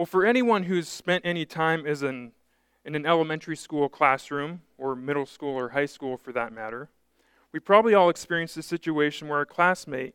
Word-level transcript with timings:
Well, 0.00 0.06
for 0.06 0.24
anyone 0.24 0.62
who's 0.62 0.88
spent 0.88 1.26
any 1.26 1.44
time 1.44 1.84
as 1.84 2.00
an, 2.00 2.32
in 2.86 2.94
an 2.94 3.04
elementary 3.04 3.54
school 3.54 3.90
classroom, 3.90 4.62
or 4.78 4.96
middle 4.96 5.26
school 5.26 5.54
or 5.54 5.68
high 5.68 5.84
school 5.84 6.16
for 6.16 6.32
that 6.32 6.54
matter, 6.54 6.88
we 7.52 7.60
probably 7.60 7.92
all 7.92 8.08
experienced 8.08 8.56
a 8.56 8.62
situation 8.62 9.28
where 9.28 9.42
a 9.42 9.44
classmate 9.44 10.14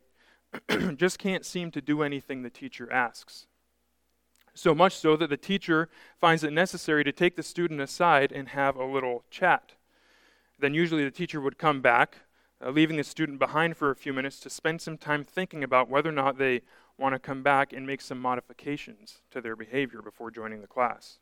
just 0.96 1.20
can't 1.20 1.46
seem 1.46 1.70
to 1.70 1.80
do 1.80 2.02
anything 2.02 2.42
the 2.42 2.50
teacher 2.50 2.92
asks. 2.92 3.46
So 4.54 4.74
much 4.74 4.96
so 4.96 5.16
that 5.18 5.30
the 5.30 5.36
teacher 5.36 5.88
finds 6.18 6.42
it 6.42 6.52
necessary 6.52 7.04
to 7.04 7.12
take 7.12 7.36
the 7.36 7.44
student 7.44 7.80
aside 7.80 8.32
and 8.32 8.48
have 8.48 8.74
a 8.74 8.84
little 8.84 9.22
chat. 9.30 9.74
Then, 10.58 10.74
usually, 10.74 11.04
the 11.04 11.12
teacher 11.12 11.40
would 11.40 11.58
come 11.58 11.80
back, 11.80 12.22
uh, 12.60 12.70
leaving 12.70 12.96
the 12.96 13.04
student 13.04 13.38
behind 13.38 13.76
for 13.76 13.92
a 13.92 13.94
few 13.94 14.12
minutes 14.12 14.40
to 14.40 14.50
spend 14.50 14.80
some 14.80 14.98
time 14.98 15.22
thinking 15.22 15.62
about 15.62 15.88
whether 15.88 16.08
or 16.08 16.12
not 16.12 16.38
they 16.38 16.62
want 16.98 17.14
to 17.14 17.18
come 17.18 17.42
back 17.42 17.72
and 17.72 17.86
make 17.86 18.00
some 18.00 18.20
modifications 18.20 19.18
to 19.30 19.40
their 19.40 19.56
behavior 19.56 20.00
before 20.02 20.30
joining 20.30 20.60
the 20.60 20.66
class. 20.66 21.18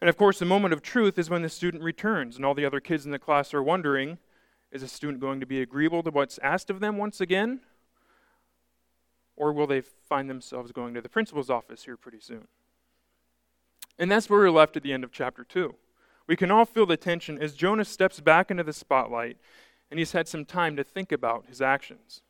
And 0.00 0.08
of 0.10 0.16
course, 0.16 0.38
the 0.38 0.44
moment 0.44 0.74
of 0.74 0.82
truth 0.82 1.18
is 1.18 1.30
when 1.30 1.42
the 1.42 1.48
student 1.48 1.82
returns 1.82 2.36
and 2.36 2.44
all 2.44 2.54
the 2.54 2.66
other 2.66 2.80
kids 2.80 3.06
in 3.06 3.10
the 3.10 3.18
class 3.18 3.54
are 3.54 3.62
wondering 3.62 4.18
is 4.70 4.82
the 4.82 4.88
student 4.88 5.20
going 5.20 5.40
to 5.40 5.46
be 5.46 5.62
agreeable 5.62 6.02
to 6.02 6.10
what's 6.10 6.38
asked 6.38 6.68
of 6.68 6.80
them 6.80 6.98
once 6.98 7.20
again? 7.20 7.60
Or 9.36 9.52
will 9.52 9.66
they 9.66 9.80
find 9.80 10.28
themselves 10.28 10.72
going 10.72 10.94
to 10.94 11.00
the 11.00 11.08
principal's 11.08 11.48
office 11.48 11.84
here 11.84 11.96
pretty 11.96 12.20
soon? 12.20 12.48
And 13.98 14.10
that's 14.10 14.28
where 14.28 14.40
we're 14.40 14.50
left 14.50 14.76
at 14.76 14.82
the 14.82 14.92
end 14.92 15.04
of 15.04 15.12
chapter 15.12 15.44
2. 15.44 15.74
We 16.26 16.36
can 16.36 16.50
all 16.50 16.64
feel 16.64 16.86
the 16.86 16.96
tension 16.96 17.40
as 17.40 17.54
Jonah 17.54 17.84
steps 17.84 18.20
back 18.20 18.50
into 18.50 18.64
the 18.64 18.72
spotlight 18.72 19.38
and 19.90 19.98
he's 19.98 20.12
had 20.12 20.26
some 20.26 20.44
time 20.44 20.76
to 20.76 20.84
think 20.84 21.12
about 21.12 21.46
his 21.46 21.60
actions. 21.60 22.22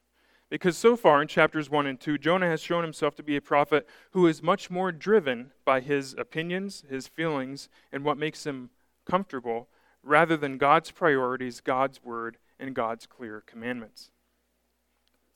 Because 0.54 0.78
so 0.78 0.94
far 0.94 1.20
in 1.20 1.26
chapters 1.26 1.68
1 1.68 1.84
and 1.88 1.98
2, 1.98 2.16
Jonah 2.16 2.46
has 2.46 2.60
shown 2.60 2.84
himself 2.84 3.16
to 3.16 3.24
be 3.24 3.34
a 3.34 3.40
prophet 3.40 3.88
who 4.12 4.28
is 4.28 4.40
much 4.40 4.70
more 4.70 4.92
driven 4.92 5.50
by 5.64 5.80
his 5.80 6.14
opinions, 6.16 6.84
his 6.88 7.08
feelings, 7.08 7.68
and 7.90 8.04
what 8.04 8.16
makes 8.16 8.46
him 8.46 8.70
comfortable, 9.04 9.66
rather 10.04 10.36
than 10.36 10.56
God's 10.56 10.92
priorities, 10.92 11.60
God's 11.60 12.04
word, 12.04 12.36
and 12.56 12.72
God's 12.72 13.04
clear 13.04 13.42
commandments. 13.44 14.12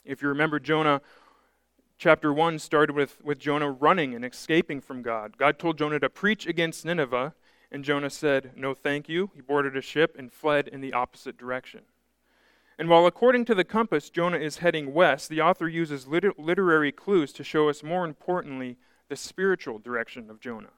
If 0.04 0.22
you 0.22 0.28
remember, 0.28 0.60
Jonah 0.60 1.00
chapter 1.98 2.32
1 2.32 2.60
started 2.60 2.94
with, 2.94 3.20
with 3.20 3.40
Jonah 3.40 3.72
running 3.72 4.14
and 4.14 4.24
escaping 4.24 4.80
from 4.80 5.02
God. 5.02 5.36
God 5.36 5.58
told 5.58 5.78
Jonah 5.78 5.98
to 5.98 6.08
preach 6.08 6.46
against 6.46 6.84
Nineveh, 6.84 7.34
and 7.72 7.82
Jonah 7.82 8.10
said, 8.10 8.52
No, 8.54 8.72
thank 8.72 9.08
you. 9.08 9.32
He 9.34 9.40
boarded 9.40 9.76
a 9.76 9.82
ship 9.82 10.14
and 10.16 10.32
fled 10.32 10.68
in 10.68 10.80
the 10.80 10.92
opposite 10.92 11.36
direction. 11.36 11.80
And 12.78 12.88
while 12.88 13.06
according 13.06 13.44
to 13.46 13.54
the 13.54 13.64
compass, 13.64 14.08
Jonah 14.08 14.38
is 14.38 14.58
heading 14.58 14.94
west, 14.94 15.28
the 15.28 15.40
author 15.40 15.68
uses 15.68 16.06
liter- 16.06 16.34
literary 16.38 16.92
clues 16.92 17.32
to 17.32 17.42
show 17.42 17.68
us, 17.68 17.82
more 17.82 18.04
importantly, 18.04 18.76
the 19.08 19.16
spiritual 19.16 19.78
direction 19.78 20.30
of 20.30 20.40
Jonah. 20.40 20.70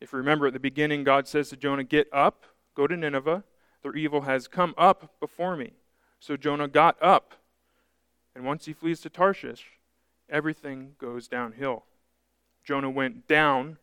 If 0.00 0.12
you 0.12 0.18
remember 0.18 0.48
at 0.48 0.52
the 0.52 0.60
beginning, 0.60 1.04
God 1.04 1.26
says 1.26 1.48
to 1.50 1.56
Jonah, 1.56 1.84
Get 1.84 2.08
up, 2.12 2.44
go 2.74 2.86
to 2.86 2.96
Nineveh. 2.96 3.44
Their 3.82 3.96
evil 3.96 4.22
has 4.22 4.46
come 4.46 4.74
up 4.76 5.18
before 5.20 5.56
me. 5.56 5.72
So 6.18 6.36
Jonah 6.36 6.68
got 6.68 7.02
up. 7.02 7.34
And 8.34 8.44
once 8.44 8.66
he 8.66 8.72
flees 8.72 9.00
to 9.00 9.10
Tarshish, 9.10 9.64
everything 10.28 10.92
goes 10.98 11.28
downhill. 11.28 11.84
Jonah 12.62 12.90
went 12.90 13.26
down, 13.26 13.78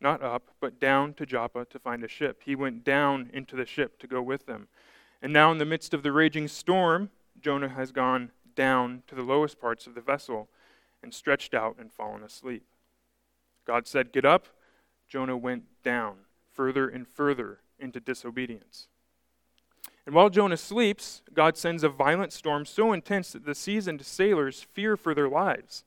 not 0.00 0.22
up, 0.22 0.48
but 0.60 0.80
down 0.80 1.12
to 1.14 1.26
Joppa 1.26 1.66
to 1.66 1.78
find 1.78 2.02
a 2.02 2.08
ship. 2.08 2.42
He 2.44 2.56
went 2.56 2.82
down 2.82 3.30
into 3.32 3.56
the 3.56 3.66
ship 3.66 3.98
to 4.00 4.06
go 4.06 4.22
with 4.22 4.46
them. 4.46 4.68
And 5.22 5.32
now, 5.32 5.52
in 5.52 5.58
the 5.58 5.64
midst 5.64 5.94
of 5.94 6.02
the 6.02 6.10
raging 6.12 6.48
storm, 6.48 7.10
Jonah 7.40 7.68
has 7.68 7.92
gone 7.92 8.32
down 8.56 9.04
to 9.06 9.14
the 9.14 9.22
lowest 9.22 9.60
parts 9.60 9.86
of 9.86 9.94
the 9.94 10.00
vessel 10.00 10.48
and 11.02 11.14
stretched 11.14 11.54
out 11.54 11.76
and 11.78 11.92
fallen 11.92 12.22
asleep. 12.22 12.64
God 13.64 13.86
said, 13.86 14.12
Get 14.12 14.24
up. 14.24 14.48
Jonah 15.08 15.36
went 15.36 15.64
down 15.84 16.16
further 16.50 16.88
and 16.88 17.06
further 17.06 17.58
into 17.78 18.00
disobedience. 18.00 18.88
And 20.04 20.14
while 20.14 20.30
Jonah 20.30 20.56
sleeps, 20.56 21.22
God 21.32 21.56
sends 21.56 21.84
a 21.84 21.88
violent 21.88 22.32
storm 22.32 22.64
so 22.64 22.92
intense 22.92 23.32
that 23.32 23.44
the 23.44 23.54
seasoned 23.54 24.04
sailors 24.04 24.66
fear 24.72 24.96
for 24.96 25.14
their 25.14 25.28
lives. 25.28 25.84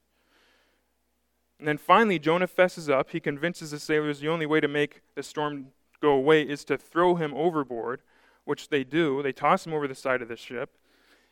And 1.59 1.67
then 1.67 1.77
finally, 1.77 2.19
Jonah 2.19 2.47
fesses 2.47 2.89
up. 2.89 3.11
He 3.11 3.19
convinces 3.19 3.71
the 3.71 3.79
sailors 3.79 4.19
the 4.19 4.29
only 4.29 4.45
way 4.45 4.59
to 4.59 4.67
make 4.67 5.01
the 5.15 5.23
storm 5.23 5.67
go 6.01 6.11
away 6.11 6.43
is 6.43 6.63
to 6.65 6.77
throw 6.77 7.15
him 7.15 7.33
overboard, 7.33 8.01
which 8.45 8.69
they 8.69 8.83
do. 8.83 9.21
They 9.21 9.33
toss 9.33 9.65
him 9.65 9.73
over 9.73 9.87
the 9.87 9.95
side 9.95 10.21
of 10.21 10.29
the 10.29 10.37
ship. 10.37 10.77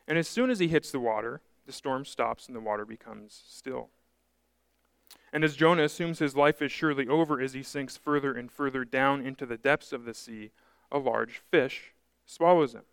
And 0.07 0.18
as 0.18 0.28
soon 0.28 0.50
as 0.50 0.59
he 0.59 0.68
hits 0.68 0.91
the 0.91 1.00
water, 1.00 1.41
the 1.66 1.72
storm 1.72 2.06
stops 2.06 2.47
and 2.47 2.56
the 2.56 2.62
water 2.62 2.85
becomes 2.85 3.44
still. 3.47 3.90
And 5.31 5.44
as 5.44 5.56
Jonah 5.56 5.84
assumes 5.84 6.19
his 6.19 6.35
life 6.35 6.62
is 6.62 6.72
surely 6.72 7.07
over 7.07 7.41
as 7.41 7.53
he 7.53 7.63
sinks 7.63 7.97
further 7.97 8.34
and 8.34 8.51
further 8.51 8.85
down 8.85 9.25
into 9.25 9.46
the 9.46 9.57
depths 9.57 9.91
of 9.91 10.06
the 10.06 10.13
sea, 10.13 10.51
a 10.91 11.00
large 11.00 11.41
fish 11.50 11.94
swallows 12.25 12.75
him. 12.75 12.84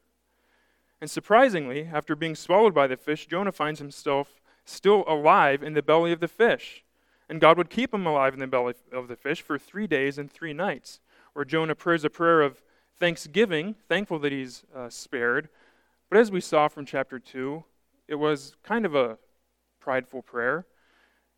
And 1.01 1.11
surprisingly, 1.11 1.89
after 1.93 2.15
being 2.15 2.35
swallowed 2.35 2.75
by 2.75 2.87
the 2.87 2.97
fish, 2.97 3.27
Jonah 3.27 3.53
finds 3.53 3.81
himself 3.81 4.41
still 4.65 5.05
alive 5.07 5.63
in 5.63 5.75
the 5.75 5.83
belly 5.83 6.13
of 6.13 6.21
the 6.21 6.29
fish. 6.29 6.85
And 7.29 7.41
God 7.41 7.59
would 7.59 7.71
keep 7.71 7.93
him 7.93 8.07
alive 8.07 8.35
in 8.35 8.41
the 8.41 8.47
belly 8.47 8.75
of 8.93 9.09
the 9.09 9.17
fish 9.17 9.43
for 9.43 9.59
three 9.59 9.87
days 9.87 10.19
and 10.19 10.31
three 10.31 10.53
nights, 10.53 11.01
where 11.33 11.45
Jonah 11.45 11.75
prays 11.75 12.05
a 12.05 12.11
prayer 12.11 12.43
of 12.43 12.63
thanksgiving, 13.01 13.75
thankful 13.89 14.19
that 14.21 14.31
he's 14.31 14.63
uh, 14.77 14.89
spared. 14.89 15.49
But 16.09 16.19
as 16.19 16.31
we 16.31 16.41
saw 16.41 16.69
from 16.69 16.85
chapter 16.85 17.19
2, 17.19 17.65
it 18.07 18.15
was 18.17 18.55
kind 18.63 18.85
of 18.85 18.95
a 18.95 19.19
prideful 19.81 20.23
prayer 20.23 20.67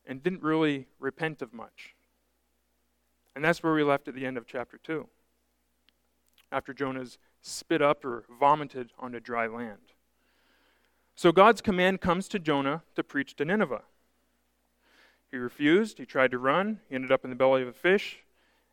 and 0.07 0.23
didn't 0.23 0.43
really 0.43 0.89
repent 0.99 1.41
of 1.41 1.55
much. 1.55 1.95
And 3.35 3.45
that's 3.45 3.63
where 3.63 3.73
we 3.73 3.85
left 3.85 4.09
at 4.09 4.15
the 4.15 4.27
end 4.27 4.37
of 4.37 4.47
chapter 4.47 4.79
2, 4.79 5.07
after 6.51 6.75
Jonah's 6.75 7.19
spit 7.41 7.81
up 7.81 8.05
or 8.05 8.25
vomited 8.39 8.91
onto 8.99 9.21
dry 9.21 9.47
land. 9.47 9.93
So 11.15 11.31
God's 11.33 11.61
command 11.61 12.01
comes 12.01 12.29
to 12.29 12.39
Jonah 12.39 12.83
to 12.97 13.05
preach 13.05 13.37
to 13.37 13.45
Nineveh. 13.45 13.83
He 15.31 15.37
refused. 15.37 15.99
He 15.99 16.05
tried 16.05 16.31
to 16.33 16.39
run. 16.39 16.81
He 16.89 16.95
ended 16.95 17.13
up 17.13 17.25
in 17.25 17.31
the 17.31 17.37
belly 17.37 17.63
of 17.63 17.69
a 17.69 17.73
fish. 17.73 18.19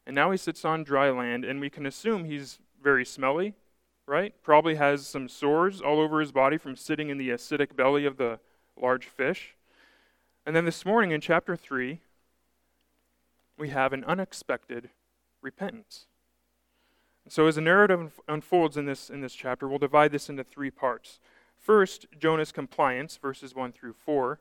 And 0.06 0.16
now 0.16 0.32
he 0.32 0.38
sits 0.38 0.66
on 0.66 0.84
dry 0.84 1.10
land, 1.12 1.46
and 1.46 1.62
we 1.62 1.70
can 1.70 1.86
assume 1.86 2.26
he's 2.26 2.60
very 2.82 3.06
smelly, 3.06 3.54
right? 4.06 4.34
Probably 4.44 4.76
has 4.76 5.08
some 5.08 5.28
sores 5.28 5.82
all 5.82 6.00
over 6.00 6.20
his 6.20 6.32
body 6.32 6.58
from 6.58 6.76
sitting 6.76 7.10
in 7.10 7.18
the 7.18 7.30
acidic 7.30 7.76
belly 7.76 8.06
of 8.06 8.18
the 8.18 8.40
large 8.80 9.06
fish. 9.06 9.56
And 10.46 10.56
then 10.56 10.66
this 10.66 10.86
morning 10.86 11.12
in 11.12 11.22
chapter 11.22 11.56
3, 11.56 12.02
we 13.58 13.70
have 13.70 13.94
an 13.94 14.04
unexpected 14.06 14.90
repentance. 15.42 16.06
So, 17.28 17.46
as 17.46 17.56
the 17.56 17.62
narrative 17.62 18.20
unfolds 18.28 18.78
in 18.78 18.86
this, 18.86 19.10
in 19.10 19.22
this 19.22 19.36
chapter, 19.36 19.68
we'll 19.68 19.78
divide 19.78 20.12
this 20.12 20.30
into 20.30 20.44
three 20.44 20.72
parts. 20.72 21.20
First, 21.58 22.08
Jonah's 22.18 22.52
compliance, 22.52 23.18
verses 23.18 23.54
1 23.54 23.74
through 23.74 23.94
4 23.94 24.40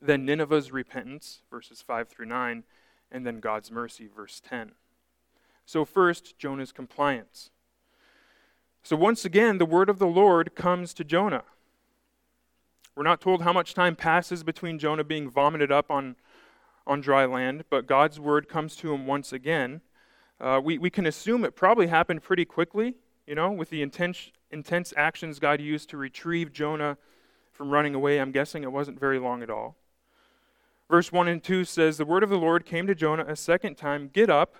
then 0.00 0.24
Nineveh's 0.26 0.72
repentance, 0.72 1.42
verses 1.50 1.82
5 1.82 2.08
through 2.08 2.26
9, 2.26 2.64
and 3.10 3.26
then 3.26 3.40
God's 3.40 3.70
mercy, 3.70 4.08
verse 4.14 4.42
10. 4.46 4.72
So, 5.66 5.84
first, 5.84 6.38
Jonah's 6.38 6.70
compliance. 6.70 7.50
So, 8.84 8.94
once 8.94 9.24
again, 9.24 9.58
the 9.58 9.66
word 9.66 9.88
of 9.88 9.98
the 9.98 10.06
Lord 10.06 10.54
comes 10.54 10.94
to 10.94 11.02
Jonah. 11.02 11.42
We're 12.94 13.02
not 13.02 13.20
told 13.20 13.42
how 13.42 13.52
much 13.52 13.74
time 13.74 13.96
passes 13.96 14.44
between 14.44 14.78
Jonah 14.78 15.02
being 15.02 15.28
vomited 15.28 15.72
up 15.72 15.90
on, 15.90 16.14
on 16.86 17.00
dry 17.00 17.26
land, 17.26 17.64
but 17.68 17.86
God's 17.86 18.20
word 18.20 18.48
comes 18.48 18.76
to 18.76 18.94
him 18.94 19.08
once 19.08 19.32
again. 19.32 19.80
Uh, 20.40 20.60
we, 20.62 20.78
we 20.78 20.88
can 20.88 21.04
assume 21.04 21.44
it 21.44 21.56
probably 21.56 21.88
happened 21.88 22.22
pretty 22.22 22.44
quickly, 22.44 22.94
you 23.26 23.34
know, 23.34 23.50
with 23.50 23.70
the 23.70 23.82
intense, 23.82 24.30
intense 24.52 24.94
actions 24.96 25.40
God 25.40 25.60
used 25.60 25.90
to 25.90 25.96
retrieve 25.96 26.52
Jonah 26.52 26.96
from 27.52 27.70
running 27.70 27.96
away. 27.96 28.18
I'm 28.18 28.30
guessing 28.30 28.62
it 28.62 28.70
wasn't 28.70 29.00
very 29.00 29.18
long 29.18 29.42
at 29.42 29.50
all. 29.50 29.76
Verse 30.88 31.10
1 31.10 31.26
and 31.26 31.42
2 31.42 31.64
says, 31.64 31.96
The 31.96 32.04
word 32.04 32.22
of 32.22 32.30
the 32.30 32.38
Lord 32.38 32.64
came 32.64 32.86
to 32.86 32.94
Jonah 32.94 33.24
a 33.26 33.34
second 33.34 33.74
time 33.74 34.10
Get 34.12 34.30
up, 34.30 34.54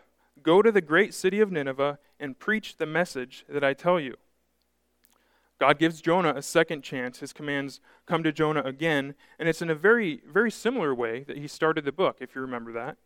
go 0.47 0.63
to 0.63 0.71
the 0.71 0.81
great 0.81 1.13
city 1.13 1.41
of 1.41 1.51
Nineveh, 1.51 1.99
and 2.21 2.39
preach 2.39 2.77
the 2.77 2.87
message 2.87 3.45
that 3.49 3.65
I 3.65 3.75
tell 3.75 3.99
you. 3.99 4.15
God 5.59 5.77
gives 5.77 6.01
Jonah 6.01 6.35
a 6.37 6.43
second 6.43 6.83
chance. 6.83 7.19
His 7.19 7.33
commands 7.33 7.81
come 8.07 8.23
to 8.23 8.31
Jonah 8.31 8.63
again, 8.63 9.17
and 9.41 9.49
it's 9.49 9.61
in 9.61 9.71
a 9.71 9.75
very, 9.75 10.23
very 10.25 10.53
similar 10.53 10.95
way 10.95 11.25
that 11.25 11.37
he 11.37 11.49
started 11.49 11.85
the 11.85 11.91
book, 11.91 12.19
if 12.21 12.37
you 12.37 12.41
remember 12.41 12.73
that. 12.73 12.97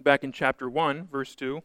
Back 0.00 0.22
in 0.22 0.30
chapter 0.30 0.70
1, 0.70 1.08
verse 1.10 1.34
2, 1.34 1.62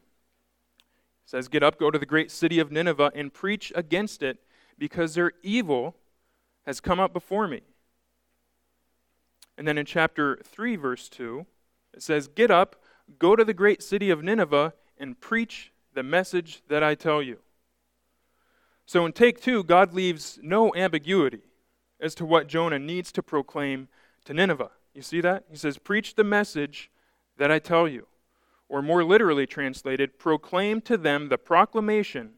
says, 1.24 1.46
Get 1.46 1.62
up, 1.62 1.78
go 1.78 1.90
to 1.92 1.98
the 1.98 2.06
great 2.06 2.32
city 2.32 2.58
of 2.58 2.72
Nineveh, 2.72 3.12
and 3.14 3.32
preach 3.32 3.72
against 3.76 4.24
it, 4.24 4.38
because 4.76 5.14
their 5.14 5.32
evil 5.44 5.94
has 6.66 6.80
come 6.80 6.98
up 6.98 7.12
before 7.12 7.46
me. 7.46 7.60
And 9.56 9.68
then 9.68 9.78
in 9.78 9.86
chapter 9.86 10.40
3, 10.42 10.74
verse 10.74 11.08
2, 11.08 11.46
it 11.94 12.02
says, 12.02 12.26
Get 12.26 12.50
up, 12.50 12.76
go 13.18 13.36
to 13.36 13.44
the 13.44 13.54
great 13.54 13.82
city 13.82 14.10
of 14.10 14.22
Nineveh, 14.22 14.74
and 14.98 15.18
preach 15.18 15.72
the 15.94 16.02
message 16.02 16.62
that 16.68 16.82
I 16.82 16.94
tell 16.94 17.22
you. 17.22 17.38
So 18.86 19.06
in 19.06 19.12
take 19.12 19.40
two, 19.40 19.64
God 19.64 19.94
leaves 19.94 20.38
no 20.42 20.74
ambiguity 20.74 21.42
as 22.00 22.14
to 22.16 22.24
what 22.24 22.46
Jonah 22.46 22.78
needs 22.78 23.10
to 23.12 23.22
proclaim 23.22 23.88
to 24.24 24.34
Nineveh. 24.34 24.70
You 24.94 25.02
see 25.02 25.20
that? 25.20 25.44
He 25.50 25.56
says, 25.56 25.78
Preach 25.78 26.14
the 26.14 26.24
message 26.24 26.90
that 27.38 27.50
I 27.50 27.58
tell 27.58 27.88
you. 27.88 28.06
Or 28.68 28.82
more 28.82 29.02
literally 29.02 29.46
translated, 29.46 30.18
proclaim 30.18 30.80
to 30.82 30.96
them 30.96 31.28
the 31.28 31.38
proclamation 31.38 32.34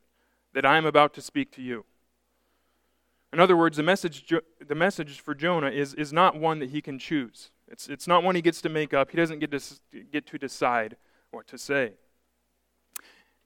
that 0.55 0.65
I 0.65 0.77
am 0.79 0.87
about 0.87 1.15
to 1.15 1.21
speak 1.21 1.53
to 1.53 1.63
you. 1.63 1.85
In 3.33 3.41
other 3.41 3.57
words, 3.57 3.79
the 3.79 3.83
message, 3.83 4.33
the 4.67 4.75
message 4.75 5.21
for 5.21 5.35
Jonah 5.35 5.71
is, 5.71 5.95
is 5.95 6.13
not 6.13 6.37
one 6.37 6.59
that 6.59 6.71
he 6.71 6.83
can 6.83 6.99
choose. 6.99 7.51
It's, 7.73 7.89
it's 7.89 8.07
not 8.07 8.23
one 8.23 8.35
he 8.35 8.43
gets 8.43 8.61
to 8.63 8.69
make 8.69 8.93
up. 8.93 9.11
He 9.11 9.17
doesn't 9.17 9.39
get 9.39 9.51
to, 9.51 9.61
get 10.13 10.27
to 10.27 10.39
decide 10.39 10.97
what 11.31 11.47
to 11.49 11.59
say. 11.59 11.93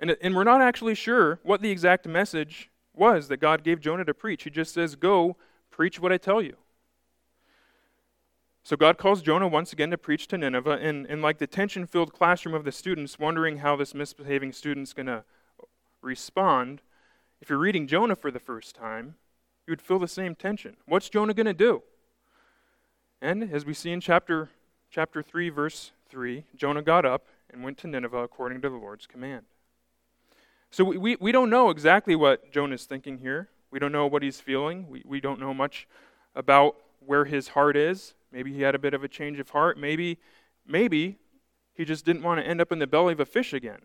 And, 0.00 0.16
and 0.20 0.34
we're 0.34 0.44
not 0.44 0.60
actually 0.60 0.96
sure 0.96 1.38
what 1.44 1.62
the 1.62 1.70
exact 1.70 2.06
message 2.06 2.68
was 2.92 3.28
that 3.28 3.38
God 3.38 3.62
gave 3.62 3.80
Jonah 3.80 4.04
to 4.04 4.12
preach. 4.12 4.42
He 4.42 4.50
just 4.50 4.74
says, 4.74 4.96
Go, 4.96 5.36
preach 5.70 6.00
what 6.00 6.12
I 6.12 6.18
tell 6.18 6.42
you. 6.42 6.56
So 8.64 8.76
God 8.76 8.98
calls 8.98 9.22
Jonah 9.22 9.46
once 9.46 9.72
again 9.72 9.92
to 9.92 9.98
preach 9.98 10.26
to 10.28 10.38
Nineveh, 10.38 10.78
and, 10.82 11.06
and 11.06 11.22
like 11.22 11.38
the 11.38 11.46
tension 11.46 11.86
filled 11.86 12.12
classroom 12.12 12.52
of 12.52 12.64
the 12.64 12.72
students, 12.72 13.16
wondering 13.16 13.58
how 13.58 13.76
this 13.76 13.94
misbehaving 13.94 14.52
student's 14.52 14.92
going 14.92 15.06
to 15.06 15.22
respond, 16.02 16.82
if 17.40 17.48
you're 17.48 17.60
reading 17.60 17.86
Jonah 17.86 18.16
for 18.16 18.32
the 18.32 18.40
first 18.40 18.74
time, 18.74 19.14
you 19.66 19.70
would 19.70 19.80
feel 19.80 20.00
the 20.00 20.08
same 20.08 20.34
tension. 20.34 20.76
What's 20.84 21.08
Jonah 21.08 21.32
going 21.32 21.46
to 21.46 21.54
do? 21.54 21.84
And 23.26 23.52
as 23.52 23.66
we 23.66 23.74
see 23.74 23.90
in 23.90 24.00
chapter, 24.00 24.50
chapter 24.88 25.20
3, 25.20 25.48
verse 25.48 25.90
3, 26.10 26.44
Jonah 26.54 26.80
got 26.80 27.04
up 27.04 27.26
and 27.50 27.64
went 27.64 27.76
to 27.78 27.88
Nineveh 27.88 28.18
according 28.18 28.60
to 28.60 28.70
the 28.70 28.76
Lord's 28.76 29.08
command. 29.08 29.46
So 30.70 30.84
we, 30.84 30.96
we, 30.96 31.16
we 31.18 31.32
don't 31.32 31.50
know 31.50 31.70
exactly 31.70 32.14
what 32.14 32.52
Jonah's 32.52 32.84
thinking 32.84 33.18
here. 33.18 33.48
We 33.72 33.80
don't 33.80 33.90
know 33.90 34.06
what 34.06 34.22
he's 34.22 34.40
feeling. 34.40 34.88
We, 34.88 35.02
we 35.04 35.20
don't 35.20 35.40
know 35.40 35.52
much 35.52 35.88
about 36.36 36.76
where 37.04 37.24
his 37.24 37.48
heart 37.48 37.76
is. 37.76 38.14
Maybe 38.30 38.52
he 38.52 38.62
had 38.62 38.76
a 38.76 38.78
bit 38.78 38.94
of 38.94 39.02
a 39.02 39.08
change 39.08 39.40
of 39.40 39.50
heart. 39.50 39.76
Maybe, 39.76 40.18
maybe 40.64 41.18
he 41.74 41.84
just 41.84 42.04
didn't 42.04 42.22
want 42.22 42.40
to 42.40 42.46
end 42.46 42.60
up 42.60 42.70
in 42.70 42.78
the 42.78 42.86
belly 42.86 43.14
of 43.14 43.18
a 43.18 43.26
fish 43.26 43.52
again. 43.52 43.80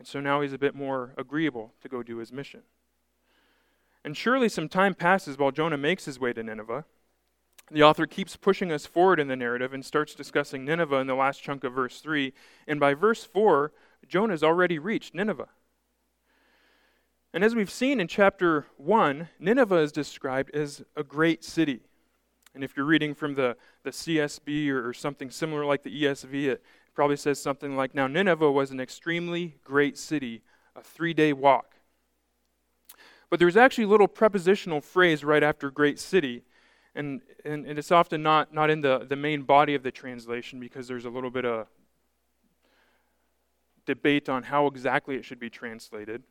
And 0.00 0.08
so 0.08 0.18
now 0.18 0.40
he's 0.40 0.54
a 0.54 0.58
bit 0.58 0.74
more 0.74 1.14
agreeable 1.16 1.72
to 1.82 1.88
go 1.88 2.02
do 2.02 2.16
his 2.16 2.32
mission. 2.32 2.62
And 4.04 4.16
surely 4.16 4.48
some 4.48 4.68
time 4.68 4.94
passes 4.94 5.38
while 5.38 5.52
Jonah 5.52 5.78
makes 5.78 6.06
his 6.06 6.18
way 6.18 6.32
to 6.32 6.42
Nineveh. 6.42 6.84
The 7.70 7.82
author 7.82 8.06
keeps 8.06 8.36
pushing 8.36 8.70
us 8.72 8.86
forward 8.86 9.20
in 9.20 9.28
the 9.28 9.36
narrative 9.36 9.72
and 9.72 9.84
starts 9.84 10.14
discussing 10.14 10.64
Nineveh 10.64 10.96
in 10.96 11.06
the 11.06 11.14
last 11.14 11.42
chunk 11.42 11.64
of 11.64 11.72
verse 11.72 12.00
3. 12.00 12.32
And 12.66 12.78
by 12.78 12.94
verse 12.94 13.24
4, 13.24 13.72
Jonah's 14.06 14.42
already 14.42 14.78
reached 14.78 15.14
Nineveh. 15.14 15.48
And 17.32 17.42
as 17.42 17.54
we've 17.54 17.70
seen 17.70 17.98
in 17.98 18.08
chapter 18.08 18.66
1, 18.76 19.28
Nineveh 19.38 19.76
is 19.76 19.92
described 19.92 20.54
as 20.54 20.82
a 20.96 21.02
great 21.02 21.42
city. 21.42 21.80
And 22.54 22.62
if 22.62 22.76
you're 22.76 22.84
reading 22.84 23.14
from 23.14 23.34
the, 23.34 23.56
the 23.84 23.90
CSB 23.90 24.68
or, 24.68 24.88
or 24.88 24.92
something 24.92 25.30
similar 25.30 25.64
like 25.64 25.82
the 25.82 26.02
ESV, 26.02 26.48
it 26.48 26.62
probably 26.94 27.16
says 27.16 27.40
something 27.40 27.74
like 27.74 27.94
Now 27.94 28.06
Nineveh 28.06 28.52
was 28.52 28.70
an 28.70 28.80
extremely 28.80 29.56
great 29.64 29.96
city, 29.96 30.42
a 30.76 30.82
three 30.82 31.14
day 31.14 31.32
walk. 31.32 31.76
But 33.30 33.38
there's 33.38 33.56
actually 33.56 33.84
a 33.84 33.88
little 33.88 34.08
prepositional 34.08 34.82
phrase 34.82 35.24
right 35.24 35.42
after 35.42 35.70
great 35.70 35.98
city. 35.98 36.42
And, 36.94 37.22
and, 37.44 37.66
and 37.66 37.78
it's 37.78 37.90
often 37.90 38.22
not, 38.22 38.52
not 38.52 38.68
in 38.70 38.82
the, 38.82 39.06
the 39.08 39.16
main 39.16 39.42
body 39.42 39.74
of 39.74 39.82
the 39.82 39.90
translation 39.90 40.60
because 40.60 40.86
there's 40.86 41.06
a 41.06 41.10
little 41.10 41.30
bit 41.30 41.44
of 41.44 41.66
debate 43.86 44.28
on 44.28 44.42
how 44.42 44.66
exactly 44.66 45.16
it 45.16 45.24
should 45.24 45.40
be 45.40 45.50
translated. 45.50 46.22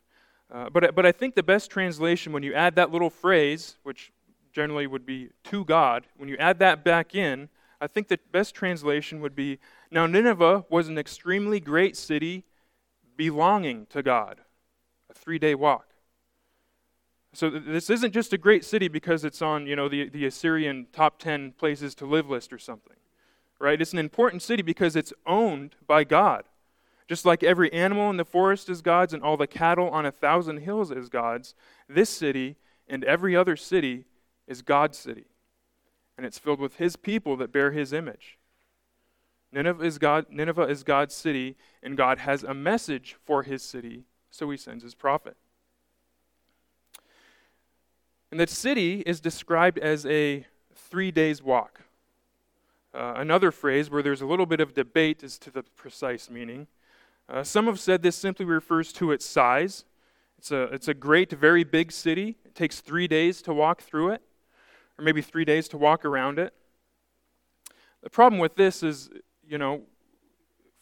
Uh, 0.51 0.69
but, 0.69 0.93
but 0.95 1.05
I 1.05 1.11
think 1.11 1.35
the 1.35 1.43
best 1.43 1.71
translation, 1.71 2.31
when 2.31 2.43
you 2.43 2.53
add 2.53 2.75
that 2.75 2.91
little 2.91 3.09
phrase, 3.09 3.77
which 3.83 4.11
generally 4.51 4.85
would 4.85 5.05
be 5.05 5.29
to 5.45 5.65
God, 5.65 6.05
when 6.17 6.29
you 6.29 6.37
add 6.37 6.59
that 6.59 6.83
back 6.83 7.15
in, 7.15 7.49
I 7.79 7.87
think 7.87 8.07
the 8.07 8.19
best 8.31 8.53
translation 8.53 9.21
would 9.21 9.35
be 9.35 9.57
Now 9.89 10.05
Nineveh 10.05 10.65
was 10.69 10.87
an 10.87 10.97
extremely 10.97 11.59
great 11.59 11.97
city 11.97 12.43
belonging 13.17 13.87
to 13.87 14.03
God, 14.03 14.41
a 15.09 15.13
three 15.13 15.39
day 15.39 15.55
walk. 15.55 15.87
So 17.33 17.49
th- 17.49 17.63
this 17.65 17.89
isn't 17.89 18.13
just 18.13 18.33
a 18.33 18.37
great 18.37 18.65
city 18.65 18.87
because 18.87 19.23
it's 19.23 19.41
on, 19.41 19.67
you 19.67 19.75
know, 19.75 19.87
the, 19.87 20.09
the 20.09 20.25
Assyrian 20.25 20.87
top 20.91 21.19
10 21.19 21.53
places 21.53 21.95
to 21.95 22.05
live 22.05 22.29
list 22.29 22.51
or 22.51 22.59
something. 22.59 22.97
Right? 23.59 23.81
It's 23.81 23.93
an 23.93 23.99
important 23.99 24.41
city 24.41 24.63
because 24.63 24.95
it's 24.95 25.13
owned 25.25 25.75
by 25.87 26.03
God. 26.03 26.43
Just 27.07 27.25
like 27.25 27.43
every 27.43 27.71
animal 27.73 28.09
in 28.09 28.17
the 28.17 28.25
forest 28.25 28.69
is 28.69 28.81
God's 28.81 29.13
and 29.13 29.21
all 29.21 29.37
the 29.37 29.47
cattle 29.47 29.89
on 29.89 30.05
a 30.05 30.11
thousand 30.11 30.57
hills 30.59 30.91
is 30.91 31.09
God's, 31.09 31.53
this 31.87 32.09
city 32.09 32.55
and 32.87 33.03
every 33.03 33.35
other 33.35 33.55
city 33.55 34.05
is 34.47 34.61
God's 34.61 34.97
city. 34.97 35.25
And 36.17 36.25
it's 36.25 36.39
filled 36.39 36.59
with 36.59 36.77
his 36.77 36.95
people 36.95 37.37
that 37.37 37.51
bear 37.51 37.71
his 37.71 37.93
image. 37.93 38.37
Nineveh 39.51 39.83
is, 39.83 39.97
God, 39.97 40.27
Nineveh 40.29 40.67
is 40.67 40.83
God's 40.83 41.13
city, 41.13 41.57
and 41.83 41.97
God 41.97 42.19
has 42.19 42.43
a 42.43 42.53
message 42.53 43.17
for 43.25 43.43
his 43.43 43.61
city, 43.61 44.05
so 44.29 44.49
he 44.49 44.57
sends 44.57 44.83
his 44.83 44.95
prophet. 44.95 45.35
And 48.31 48.39
the 48.39 48.47
city 48.47 49.01
is 49.01 49.19
described 49.19 49.77
as 49.77 50.05
a 50.05 50.45
three 50.73 51.11
days 51.11 51.43
walk. 51.43 51.81
Uh, 52.93 53.13
another 53.17 53.51
phrase 53.51 53.89
where 53.89 54.01
there's 54.01 54.21
a 54.21 54.25
little 54.25 54.45
bit 54.45 54.61
of 54.61 54.73
debate 54.73 55.21
as 55.23 55.37
to 55.39 55.51
the 55.51 55.63
precise 55.63 56.29
meaning. 56.29 56.67
Uh, 57.27 57.43
some 57.43 57.65
have 57.65 57.79
said 57.79 58.01
this 58.01 58.15
simply 58.15 58.45
refers 58.45 58.93
to 58.93 59.11
its 59.11 59.25
size. 59.25 59.85
It's 60.37 60.51
a, 60.51 60.63
it's 60.63 60.87
a 60.87 60.93
great, 60.93 61.31
very 61.31 61.63
big 61.63 61.91
city. 61.91 62.37
It 62.45 62.55
takes 62.55 62.79
three 62.79 63.07
days 63.07 63.41
to 63.43 63.53
walk 63.53 63.81
through 63.81 64.11
it, 64.11 64.21
or 64.97 65.03
maybe 65.03 65.21
three 65.21 65.45
days 65.45 65.67
to 65.69 65.77
walk 65.77 66.03
around 66.05 66.39
it. 66.39 66.53
The 68.01 68.09
problem 68.09 68.39
with 68.39 68.55
this 68.55 68.81
is, 68.81 69.09
you 69.47 69.57
know, 69.57 69.83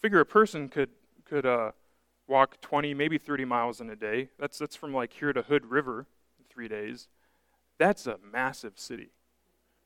figure 0.01 0.19
a 0.19 0.25
person 0.25 0.69
could, 0.69 0.89
could 1.25 1.45
uh, 1.45 1.71
walk 2.27 2.61
20, 2.61 2.93
maybe 2.93 3.17
30 3.17 3.45
miles 3.45 3.81
in 3.81 3.89
a 3.89 3.95
day. 3.95 4.29
That's, 4.39 4.57
that's 4.57 4.75
from 4.75 4.93
like 4.93 5.13
here 5.13 5.33
to 5.33 5.41
Hood 5.41 5.65
River 5.65 6.05
in 6.39 6.45
three 6.49 6.67
days. 6.67 7.07
That's 7.79 8.05
a 8.05 8.17
massive 8.31 8.73
city. 8.75 9.09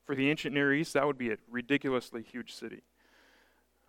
For 0.04 0.14
the 0.14 0.28
ancient 0.28 0.52
Near 0.52 0.74
East, 0.74 0.92
that 0.92 1.06
would 1.06 1.16
be 1.16 1.30
a 1.30 1.38
ridiculously 1.50 2.22
huge 2.22 2.52
city. 2.52 2.82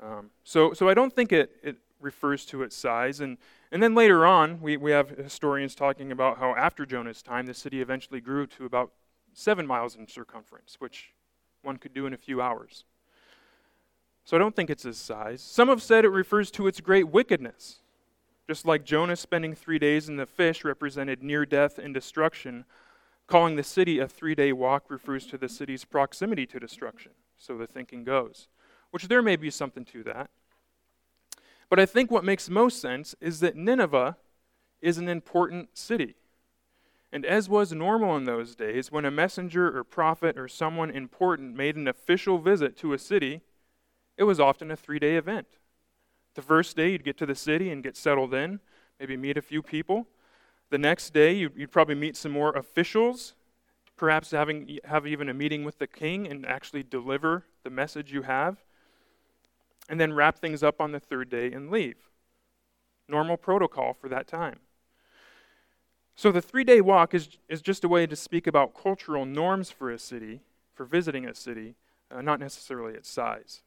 Um, 0.02 0.30
so, 0.46 0.72
so 0.72 0.88
I 0.88 0.94
don't 0.94 1.14
think 1.14 1.34
it, 1.34 1.52
it 1.62 1.76
refers 2.00 2.46
to 2.46 2.64
its 2.64 2.76
size. 2.76 3.20
And, 3.20 3.38
and 3.72 3.84
then 3.84 3.96
later 3.96 4.26
on, 4.26 4.62
we, 4.62 4.78
we 4.78 4.92
have 4.92 5.10
historians 5.10 5.76
talking 5.76 6.12
about 6.12 6.38
how 6.38 6.56
after 6.56 6.86
Jonah's 6.86 7.22
time, 7.22 7.46
the 7.46 7.54
city 7.54 7.82
eventually 7.82 8.22
grew 8.22 8.48
to 8.48 8.66
about 8.66 8.92
seven 9.34 9.68
miles 9.68 9.96
in 9.96 10.08
circumference, 10.08 10.78
which 10.80 11.12
one 11.64 11.78
could 11.78 11.94
do 11.94 12.06
in 12.06 12.14
a 12.14 12.18
few 12.18 12.42
hours. 12.42 12.86
So 14.24 14.38
I 14.38 14.40
don't 14.40 14.56
think 14.56 14.70
it's 14.70 14.86
its 14.86 14.98
size. 14.98 15.42
Some 15.42 15.68
have 15.68 15.84
said 15.84 16.06
it 16.06 16.10
refers 16.10 16.50
to 16.52 16.68
its 16.68 16.80
great 16.80 17.10
wickedness. 17.10 17.80
Just 18.48 18.66
like 18.66 18.86
Jonah 18.86 19.16
spending 19.16 19.56
three 19.56 19.80
days 19.80 20.08
in 20.08 20.18
the 20.18 20.26
fish 20.26 20.64
represented 20.64 21.24
near 21.24 21.46
death 21.46 21.80
and 21.80 21.94
destruction, 21.94 22.66
calling 23.28 23.56
the 23.56 23.64
city 23.64 24.00
a 24.00 24.08
three 24.08 24.36
day 24.36 24.54
walk 24.54 24.86
refers 24.90 25.26
to 25.28 25.38
the 25.38 25.50
city's 25.50 25.86
proximity 25.86 26.46
to 26.48 26.60
destruction. 26.60 27.12
So 27.38 27.58
the 27.58 27.68
thinking 27.68 28.04
goes. 28.04 28.48
Which 28.92 29.08
there 29.08 29.22
may 29.22 29.36
be 29.36 29.50
something 29.50 29.86
to 29.86 30.04
that. 30.04 30.30
But 31.70 31.80
I 31.80 31.86
think 31.86 32.12
what 32.12 32.24
makes 32.24 32.50
most 32.50 32.80
sense 32.80 33.16
is 33.20 33.40
that 33.40 33.56
Nineveh 33.56 34.18
is 34.82 34.98
an 34.98 35.10
important 35.10 35.78
city. 35.78 36.16
And 37.12 37.26
as 37.26 37.50
was 37.50 37.72
normal 37.72 38.16
in 38.18 38.26
those 38.26 38.56
days, 38.56 38.92
when 38.92 39.06
a 39.06 39.12
messenger 39.12 39.76
or 39.76 39.84
prophet 39.84 40.38
or 40.38 40.48
someone 40.48 40.92
important 40.92 41.56
made 41.56 41.76
an 41.76 41.88
official 41.88 42.38
visit 42.38 42.78
to 42.78 42.94
a 42.94 43.00
city, 43.00 43.42
it 44.18 44.24
was 44.24 44.40
often 44.40 44.70
a 44.70 44.76
three 44.76 45.00
day 45.00 45.16
event. 45.16 45.48
The 46.36 46.42
first 46.42 46.76
day, 46.76 46.92
you'd 46.92 47.06
get 47.06 47.18
to 47.18 47.26
the 47.26 47.36
city 47.36 47.70
and 47.72 47.82
get 47.82 47.96
settled 47.96 48.34
in, 48.34 48.60
maybe 49.00 49.16
meet 49.16 49.38
a 49.38 49.42
few 49.42 49.62
people. 49.62 50.08
The 50.70 50.78
next 50.78 51.14
day, 51.14 51.34
you'd, 51.34 51.72
probably 51.72 51.96
meet 51.96 52.18
some 52.18 52.32
more 52.32 52.52
officials, 52.54 53.36
perhaps 53.96 54.32
having, 54.32 54.80
have 54.86 55.06
even 55.06 55.30
a 55.30 55.34
meeting 55.34 55.64
with 55.64 55.78
the 55.78 55.88
king 55.88 56.28
and 56.28 56.46
actually 56.46 56.84
deliver 56.84 57.46
the 57.64 57.70
message 57.70 58.12
you 58.12 58.24
have 58.24 58.58
and 59.88 60.00
then 60.00 60.14
wrap 60.14 60.40
things 60.40 60.64
up 60.64 60.82
on 60.82 60.92
the 60.92 61.00
third 61.00 61.30
day 61.30 61.52
and 61.52 61.70
leave. 61.70 62.10
Normal 63.08 63.38
protocol 63.38 63.94
for 63.94 64.10
that 64.10 64.28
time. 64.28 64.60
So 66.16 66.32
the 66.32 66.42
three 66.42 66.64
day 66.64 66.82
walk 66.82 67.14
is, 67.14 67.38
is 67.50 67.62
just 67.62 67.84
a 67.84 67.88
way 67.88 68.08
to 68.08 68.16
speak 68.16 68.48
about 68.48 68.74
cultural 68.74 69.26
norms 69.26 69.70
for 69.70 69.92
a 69.92 70.00
city, 70.00 70.42
for 70.74 70.86
visiting 70.86 71.26
a 71.26 71.36
city, 71.36 71.76
uh, 72.10 72.22
not 72.22 72.40
necessarily 72.40 72.94
its 72.94 73.10
size. 73.10 73.62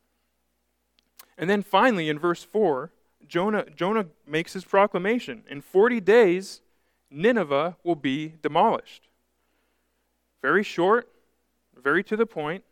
And 1.37 1.49
then 1.49 1.63
finally, 1.63 2.09
in 2.09 2.19
verse 2.19 2.43
4, 2.43 2.91
Jonah, 3.27 3.67
Jonah 3.77 4.07
makes 4.27 4.55
his 4.55 4.65
proclamation. 4.65 5.45
In 5.49 5.61
40 5.61 6.01
days, 6.01 6.63
Nineveh 7.11 7.77
will 7.83 7.97
be 7.97 8.35
demolished. 8.43 9.09
Very 10.43 10.63
short, 10.63 11.09
very 11.77 12.05
to 12.05 12.17
the 12.17 12.27
point. 12.27 12.65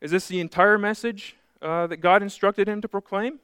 Is 0.00 0.10
this 0.10 0.28
the 0.28 0.40
entire 0.40 0.78
message? 0.78 1.36
uh, 1.60 1.86
that 1.86 1.98
God 1.98 2.22
instructed 2.22 2.68
him 2.68 2.80
to 2.80 2.88
proclaim? 2.88 3.40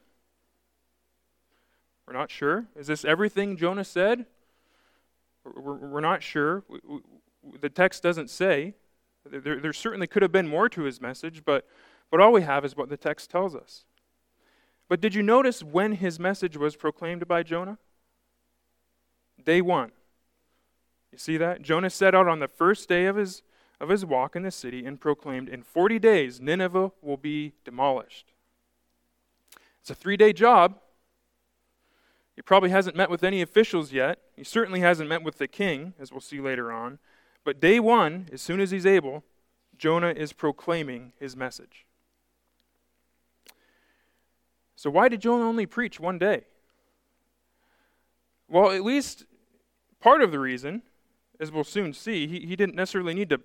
We're 2.07 2.13
not 2.13 2.29
sure. 2.29 2.65
Is 2.75 2.87
this 2.87 3.03
everything 3.03 3.57
Jonah 3.57 3.83
said? 3.83 4.25
We're, 5.43 6.01
not 6.01 6.23
sure. 6.23 6.63
The 7.61 7.69
text 7.69 8.03
doesn't 8.03 8.29
say. 8.29 8.73
There, 9.29 9.59
there 9.59 9.73
certainly 9.73 10.07
could 10.07 10.21
have 10.21 10.31
been 10.31 10.47
more 10.47 10.69
to 10.69 10.83
his 10.83 11.01
message, 11.01 11.43
but, 11.45 11.67
But 12.11 12.19
all 12.19 12.31
we 12.31 12.41
have 12.43 12.63
is 12.63 12.75
what 12.75 12.89
the 12.89 12.97
text 12.97 13.29
tells 13.29 13.55
us. 13.55 13.85
But 14.87 15.01
did 15.01 15.15
you 15.15 15.23
notice 15.23 15.63
when 15.63 15.93
his 15.93 16.19
message 16.19 16.57
was 16.57 16.75
proclaimed 16.75 17.27
by 17.27 17.43
Jonah? 17.43 17.79
Day 19.45 19.61
one. 19.61 19.91
You 21.11 21.17
see 21.17 21.37
that? 21.37 21.61
Jonah 21.61 21.89
set 21.89 22.13
out 22.13 22.27
on 22.27 22.39
the 22.39 22.47
first 22.47 22.89
day 22.89 23.05
of 23.05 23.15
his, 23.15 23.41
of 23.79 23.89
his 23.89 24.05
walk 24.05 24.35
in 24.35 24.43
the 24.43 24.51
city 24.51 24.85
and 24.85 24.99
proclaimed, 24.99 25.47
In 25.47 25.63
40 25.63 25.99
days, 25.99 26.41
Nineveh 26.41 26.91
will 27.01 27.17
be 27.17 27.53
demolished. 27.63 28.33
It's 29.79 29.89
a 29.89 29.95
three 29.95 30.17
day 30.17 30.33
job. 30.33 30.79
He 32.35 32.41
probably 32.41 32.69
hasn't 32.69 32.97
met 32.97 33.09
with 33.09 33.23
any 33.23 33.41
officials 33.41 33.93
yet. 33.93 34.19
He 34.35 34.43
certainly 34.43 34.81
hasn't 34.81 35.07
met 35.07 35.23
with 35.23 35.37
the 35.37 35.47
king, 35.47 35.93
as 35.97 36.11
we'll 36.11 36.19
see 36.19 36.41
later 36.41 36.71
on. 36.71 36.99
But 37.45 37.61
day 37.61 37.79
one, 37.79 38.27
as 38.33 38.41
soon 38.41 38.59
as 38.59 38.71
he's 38.71 38.85
able, 38.85 39.23
Jonah 39.77 40.09
is 40.09 40.33
proclaiming 40.33 41.13
his 41.17 41.37
message. 41.37 41.85
So, 44.75 44.89
why 44.89 45.07
did 45.07 45.21
Jonah 45.21 45.45
only 45.45 45.65
preach 45.65 45.99
one 45.99 46.17
day? 46.17 46.43
Well, 48.49 48.71
at 48.71 48.83
least 48.83 49.25
part 50.05 50.21
of 50.21 50.31
the 50.31 50.37
reason, 50.37 50.83
as 51.39 51.51
we'll 51.51 51.63
soon 51.63 51.91
see, 51.91 52.27
he, 52.27 52.41
he 52.41 52.55
didn't 52.55 52.75
necessarily 52.75 53.15
need 53.15 53.27
to 53.27 53.41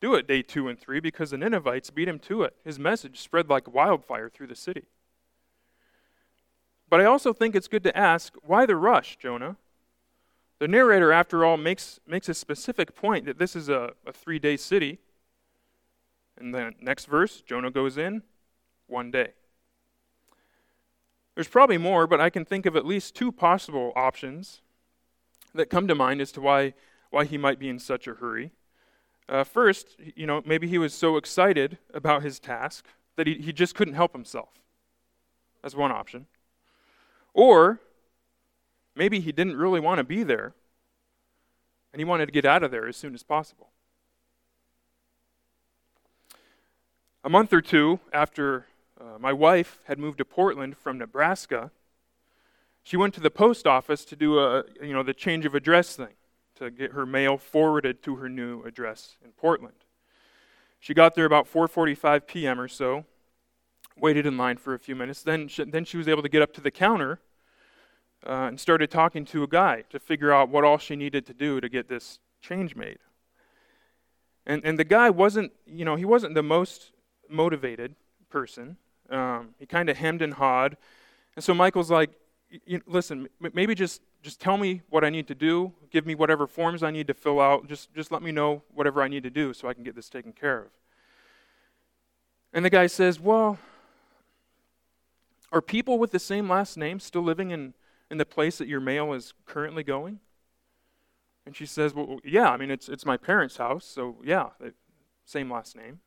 do 0.00 0.14
it 0.14 0.26
day 0.26 0.40
two 0.40 0.68
and 0.68 0.80
three 0.80 1.00
because 1.00 1.32
the 1.32 1.36
Ninevites 1.36 1.90
beat 1.90 2.08
him 2.08 2.18
to 2.20 2.44
it. 2.44 2.54
His 2.64 2.78
message 2.78 3.20
spread 3.20 3.50
like 3.50 3.74
wildfire 3.74 4.30
through 4.30 4.46
the 4.46 4.54
city. 4.54 4.84
But 6.88 7.02
I 7.02 7.04
also 7.04 7.34
think 7.34 7.54
it's 7.54 7.68
good 7.68 7.82
to 7.82 7.94
ask 7.94 8.32
why 8.42 8.64
the 8.64 8.74
rush, 8.74 9.18
Jonah? 9.18 9.58
The 10.60 10.66
narrator, 10.66 11.12
after 11.12 11.44
all, 11.44 11.58
makes, 11.58 12.00
makes 12.06 12.30
a 12.30 12.34
specific 12.34 12.96
point 12.96 13.26
that 13.26 13.38
this 13.38 13.54
is 13.54 13.68
a, 13.68 13.90
a 14.06 14.14
three 14.14 14.38
day 14.38 14.56
city. 14.56 14.98
And 16.38 16.54
the 16.54 16.72
next 16.80 17.04
verse, 17.04 17.42
Jonah 17.42 17.70
goes 17.70 17.98
in 17.98 18.22
one 18.86 19.10
day. 19.10 19.34
There's 21.34 21.48
probably 21.48 21.76
more, 21.76 22.06
but 22.06 22.18
I 22.18 22.30
can 22.30 22.46
think 22.46 22.64
of 22.64 22.76
at 22.76 22.86
least 22.86 23.14
two 23.14 23.30
possible 23.30 23.92
options 23.94 24.62
that 25.56 25.70
come 25.70 25.88
to 25.88 25.94
mind 25.94 26.20
as 26.20 26.32
to 26.32 26.40
why, 26.40 26.74
why 27.10 27.24
he 27.24 27.38
might 27.38 27.58
be 27.58 27.68
in 27.68 27.78
such 27.78 28.06
a 28.06 28.14
hurry. 28.14 28.52
Uh, 29.28 29.44
first, 29.44 29.96
you 30.14 30.26
know, 30.26 30.42
maybe 30.46 30.68
he 30.68 30.78
was 30.78 30.94
so 30.94 31.16
excited 31.16 31.78
about 31.92 32.22
his 32.22 32.38
task 32.38 32.86
that 33.16 33.26
he, 33.26 33.34
he 33.34 33.52
just 33.52 33.74
couldn't 33.74 33.94
help 33.94 34.12
himself. 34.12 34.50
That's 35.62 35.74
one 35.74 35.90
option. 35.90 36.26
Or 37.34 37.80
maybe 38.94 39.20
he 39.20 39.32
didn't 39.32 39.56
really 39.56 39.80
want 39.80 39.98
to 39.98 40.04
be 40.04 40.22
there 40.22 40.54
and 41.92 42.00
he 42.00 42.04
wanted 42.04 42.26
to 42.26 42.32
get 42.32 42.44
out 42.44 42.62
of 42.62 42.70
there 42.70 42.86
as 42.86 42.96
soon 42.96 43.14
as 43.14 43.22
possible. 43.22 43.70
A 47.24 47.28
month 47.28 47.52
or 47.52 47.62
two 47.62 48.00
after 48.12 48.66
uh, 49.00 49.18
my 49.18 49.32
wife 49.32 49.80
had 49.84 49.98
moved 49.98 50.18
to 50.18 50.24
Portland 50.24 50.76
from 50.76 50.98
Nebraska, 50.98 51.70
she 52.86 52.96
went 52.96 53.14
to 53.14 53.20
the 53.20 53.32
post 53.32 53.66
office 53.66 54.04
to 54.04 54.14
do 54.14 54.38
a, 54.38 54.62
you 54.80 54.92
know, 54.92 55.02
the 55.02 55.12
change 55.12 55.44
of 55.44 55.56
address 55.56 55.96
thing 55.96 56.14
to 56.54 56.70
get 56.70 56.92
her 56.92 57.04
mail 57.04 57.36
forwarded 57.36 58.00
to 58.04 58.14
her 58.14 58.28
new 58.28 58.62
address 58.62 59.16
in 59.24 59.32
Portland. 59.32 59.74
She 60.78 60.94
got 60.94 61.16
there 61.16 61.24
about 61.24 61.52
4:45 61.52 62.28
p.m. 62.28 62.60
or 62.60 62.68
so, 62.68 63.04
waited 63.98 64.24
in 64.24 64.36
line 64.36 64.56
for 64.56 64.72
a 64.72 64.78
few 64.78 64.94
minutes. 64.94 65.24
Then 65.24 65.48
she, 65.48 65.64
then 65.64 65.84
she 65.84 65.96
was 65.96 66.06
able 66.06 66.22
to 66.22 66.28
get 66.28 66.42
up 66.42 66.52
to 66.52 66.60
the 66.60 66.70
counter 66.70 67.18
uh, 68.24 68.46
and 68.46 68.60
started 68.60 68.88
talking 68.88 69.24
to 69.24 69.42
a 69.42 69.48
guy 69.48 69.82
to 69.90 69.98
figure 69.98 70.32
out 70.32 70.48
what 70.48 70.62
all 70.62 70.78
she 70.78 70.94
needed 70.94 71.26
to 71.26 71.34
do 71.34 71.60
to 71.60 71.68
get 71.68 71.88
this 71.88 72.20
change 72.40 72.76
made. 72.76 72.98
And, 74.46 74.64
and 74.64 74.78
the 74.78 74.84
guy 74.84 75.10
wasn't, 75.10 75.50
you 75.66 75.84
know, 75.84 75.96
he 75.96 76.04
wasn't 76.04 76.34
the 76.34 76.42
most 76.44 76.92
motivated 77.28 77.96
person. 78.30 78.76
Um, 79.10 79.56
he 79.58 79.66
kind 79.66 79.88
of 79.88 79.96
hemmed 79.96 80.22
and 80.22 80.34
hawed. 80.34 80.76
And 81.34 81.44
so 81.44 81.52
Michael's 81.52 81.90
like, 81.90 82.12
listen, 82.86 83.28
maybe 83.52 83.74
just, 83.74 84.02
just 84.22 84.40
tell 84.40 84.56
me 84.56 84.82
what 84.90 85.04
I 85.04 85.10
need 85.10 85.26
to 85.28 85.34
do. 85.34 85.72
Give 85.90 86.06
me 86.06 86.14
whatever 86.14 86.46
forms 86.46 86.82
I 86.82 86.90
need 86.90 87.06
to 87.08 87.14
fill 87.14 87.40
out. 87.40 87.68
Just, 87.68 87.92
just 87.94 88.12
let 88.12 88.22
me 88.22 88.32
know 88.32 88.62
whatever 88.74 89.02
I 89.02 89.08
need 89.08 89.22
to 89.24 89.30
do 89.30 89.52
so 89.52 89.68
I 89.68 89.74
can 89.74 89.82
get 89.84 89.94
this 89.94 90.08
taken 90.08 90.32
care 90.32 90.60
of. 90.60 90.68
And 92.52 92.64
the 92.64 92.70
guy 92.70 92.86
says, 92.86 93.20
well, 93.20 93.58
are 95.52 95.60
people 95.60 95.98
with 95.98 96.12
the 96.12 96.18
same 96.18 96.48
last 96.48 96.76
name 96.76 97.00
still 97.00 97.22
living 97.22 97.50
in 97.50 97.74
in 98.10 98.18
the 98.18 98.24
place 98.24 98.58
that 98.58 98.68
your 98.68 98.80
mail 98.80 99.12
is 99.12 99.34
currently 99.46 99.82
going? 99.82 100.20
And 101.44 101.56
she 101.56 101.66
says, 101.66 101.94
Well, 101.94 102.18
yeah, 102.24 102.50
I 102.50 102.56
mean, 102.56 102.70
it's, 102.70 102.88
it's 102.88 103.06
my 103.06 103.16
parents' 103.16 103.56
house, 103.56 103.84
so 103.84 104.16
yeah, 104.24 104.48
same 105.24 105.50
last 105.50 105.76
name. 105.76 106.00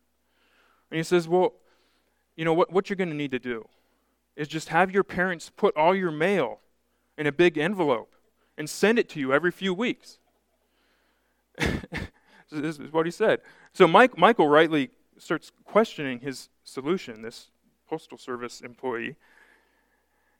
And 0.91 0.98
he 0.98 1.03
says, 1.03 1.27
Well, 1.27 1.53
you 2.36 2.46
know, 2.46 2.53
what, 2.53 2.72
what 2.72 2.89
you're 2.89 2.98
going 2.98 3.10
to 3.10 3.15
need 3.15 3.31
to 3.31 3.39
do 3.39 3.67
is 4.39 4.48
just 4.48 4.69
have 4.69 4.89
your 4.89 5.03
parents 5.03 5.51
put 5.58 5.75
all 5.75 5.93
your 5.93 6.12
mail 6.12 6.62
in 7.17 7.27
a 7.27 7.31
big 7.31 7.58
envelope 7.58 8.15
and 8.58 8.69
send 8.69 8.98
it 8.98 9.10
to 9.10 9.19
you 9.19 9.34
every 9.34 9.51
few 9.51 9.74
weeks. 9.74 10.17
this 11.58 12.79
is 12.79 12.93
what 12.93 13.05
he 13.05 13.12
said. 13.12 13.41
So 13.74 13.86
Mike, 13.86 14.17
Michael 14.17 14.48
rightly 14.48 14.91
starts 15.17 15.51
questioning 15.65 16.22
his 16.22 16.48
solution, 16.63 17.22
this 17.22 17.51
postal 17.86 18.17
service 18.17 18.62
employee. 18.62 19.17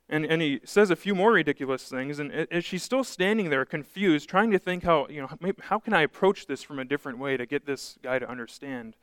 And, 0.08 0.24
and 0.24 0.40
he 0.40 0.60
says 0.64 0.90
a 0.90 0.96
few 0.96 1.14
more 1.14 1.32
ridiculous 1.32 1.84
things, 1.84 2.18
and 2.18 2.32
as 2.32 2.64
she's 2.64 2.82
still 2.82 3.04
standing 3.04 3.50
there 3.50 3.66
confused, 3.66 4.30
trying 4.30 4.50
to 4.50 4.58
think 4.58 4.82
how, 4.82 5.08
you 5.10 5.20
know, 5.20 5.52
how 5.60 5.78
can 5.78 5.92
I 5.92 6.00
approach 6.00 6.46
this 6.46 6.62
from 6.62 6.78
a 6.78 6.86
different 6.86 7.18
way 7.18 7.36
to 7.36 7.44
get 7.44 7.66
this 7.66 7.98
guy 8.02 8.18
to 8.18 8.28
understand 8.28 8.96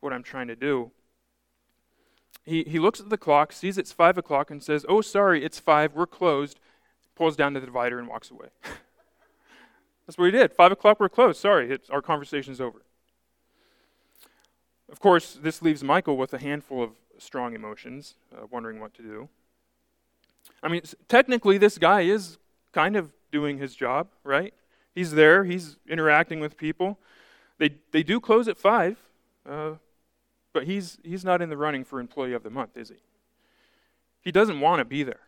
what 0.00 0.14
I'm 0.14 0.22
trying 0.22 0.48
to 0.48 0.56
do? 0.56 0.92
He, 2.44 2.64
he 2.64 2.78
looks 2.78 3.00
at 3.00 3.10
the 3.10 3.18
clock, 3.18 3.52
sees 3.52 3.78
it's 3.78 3.92
5 3.92 4.18
o'clock, 4.18 4.50
and 4.50 4.62
says, 4.62 4.84
Oh, 4.88 5.00
sorry, 5.00 5.44
it's 5.44 5.58
5, 5.58 5.94
we're 5.94 6.06
closed, 6.06 6.58
pulls 7.14 7.36
down 7.36 7.52
the 7.52 7.60
divider 7.60 7.98
and 7.98 8.08
walks 8.08 8.30
away. 8.30 8.48
That's 10.06 10.18
what 10.18 10.26
he 10.26 10.30
did. 10.32 10.52
5 10.52 10.72
o'clock, 10.72 10.98
we're 10.98 11.08
closed. 11.08 11.38
Sorry, 11.38 11.78
our 11.90 12.02
conversation's 12.02 12.60
over. 12.60 12.82
Of 14.90 14.98
course, 14.98 15.38
this 15.40 15.62
leaves 15.62 15.84
Michael 15.84 16.16
with 16.16 16.34
a 16.34 16.38
handful 16.38 16.82
of 16.82 16.90
strong 17.18 17.54
emotions, 17.54 18.16
uh, 18.34 18.46
wondering 18.50 18.80
what 18.80 18.94
to 18.94 19.02
do. 19.02 19.28
I 20.62 20.68
mean, 20.68 20.82
technically, 21.08 21.58
this 21.58 21.78
guy 21.78 22.00
is 22.02 22.38
kind 22.72 22.96
of 22.96 23.12
doing 23.30 23.58
his 23.58 23.74
job, 23.74 24.08
right? 24.24 24.52
He's 24.94 25.12
there, 25.12 25.44
he's 25.44 25.76
interacting 25.88 26.40
with 26.40 26.56
people. 26.56 26.98
They, 27.58 27.76
they 27.92 28.02
do 28.02 28.18
close 28.18 28.48
at 28.48 28.58
5, 28.58 28.96
uh, 29.48 29.74
but 30.52 30.64
he's, 30.64 30.98
he's 31.02 31.24
not 31.24 31.40
in 31.40 31.48
the 31.48 31.56
running 31.56 31.84
for 31.84 32.00
Employee 32.00 32.32
of 32.32 32.42
the 32.42 32.50
Month, 32.50 32.76
is 32.76 32.88
he? 32.88 33.02
He 34.20 34.32
doesn't 34.32 34.60
want 34.60 34.80
to 34.80 34.84
be 34.84 35.02
there. 35.02 35.20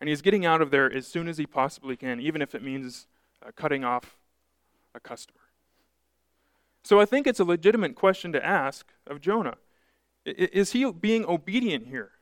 And 0.00 0.08
he's 0.08 0.22
getting 0.22 0.46
out 0.46 0.62
of 0.62 0.70
there 0.70 0.92
as 0.92 1.06
soon 1.06 1.28
as 1.28 1.38
he 1.38 1.46
possibly 1.46 1.96
can, 1.96 2.20
even 2.20 2.40
if 2.40 2.54
it 2.54 2.62
means 2.62 3.06
uh, 3.44 3.50
cutting 3.54 3.84
off 3.84 4.16
a 4.94 5.00
customer. 5.00 5.40
So 6.84 7.00
I 7.00 7.04
think 7.04 7.26
it's 7.26 7.40
a 7.40 7.44
legitimate 7.44 7.94
question 7.94 8.32
to 8.32 8.44
ask 8.44 8.86
of 9.06 9.20
Jonah. 9.20 9.56
Is 10.24 10.72
he 10.72 10.90
being 10.90 11.24
obedient 11.26 11.86
here? 11.88 12.12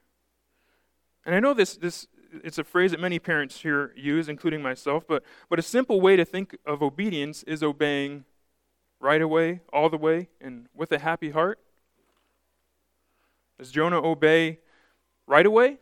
And 1.24 1.34
I 1.34 1.40
know 1.40 1.54
this, 1.54 1.76
this 1.76 2.06
it's 2.44 2.58
a 2.58 2.64
phrase 2.64 2.90
that 2.92 3.00
many 3.00 3.18
parents 3.18 3.60
here 3.60 3.92
use, 3.96 4.28
including 4.28 4.62
myself, 4.62 5.04
but, 5.06 5.22
but 5.48 5.58
a 5.58 5.62
simple 5.62 6.00
way 6.00 6.16
to 6.16 6.24
think 6.24 6.56
of 6.64 6.82
obedience 6.82 7.42
is 7.44 7.62
obeying 7.62 8.24
right 9.00 9.22
away, 9.22 9.60
all 9.72 9.88
the 9.88 9.96
way, 9.96 10.28
and 10.40 10.68
with 10.74 10.92
a 10.92 10.98
happy 10.98 11.30
heart. 11.30 11.58
Does 13.58 13.70
Jonah 13.70 14.02
obey 14.02 14.60
right 15.26 15.46
away? 15.46 15.78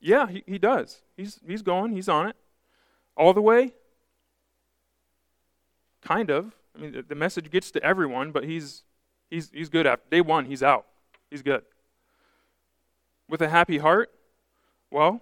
Yeah, 0.00 0.26
he, 0.28 0.42
he 0.46 0.58
does. 0.58 1.02
He's, 1.16 1.40
he's 1.46 1.62
going, 1.62 1.92
he's 1.92 2.08
on 2.08 2.28
it. 2.28 2.36
All 3.16 3.32
the 3.32 3.40
way? 3.40 3.74
Kind 6.02 6.30
of. 6.30 6.54
I 6.76 6.80
mean, 6.80 6.92
the, 6.92 7.02
the 7.02 7.14
message 7.14 7.50
gets 7.50 7.70
to 7.70 7.82
everyone, 7.82 8.32
but 8.32 8.44
he's, 8.44 8.82
he's, 9.30 9.50
he's 9.52 9.68
good 9.68 9.86
after 9.86 10.04
day 10.10 10.20
one, 10.20 10.46
he's 10.46 10.62
out. 10.62 10.86
He's 11.30 11.42
good 11.42 11.62
with 13.28 13.42
a 13.42 13.48
happy 13.48 13.78
heart? 13.78 14.10
Well, 14.90 15.20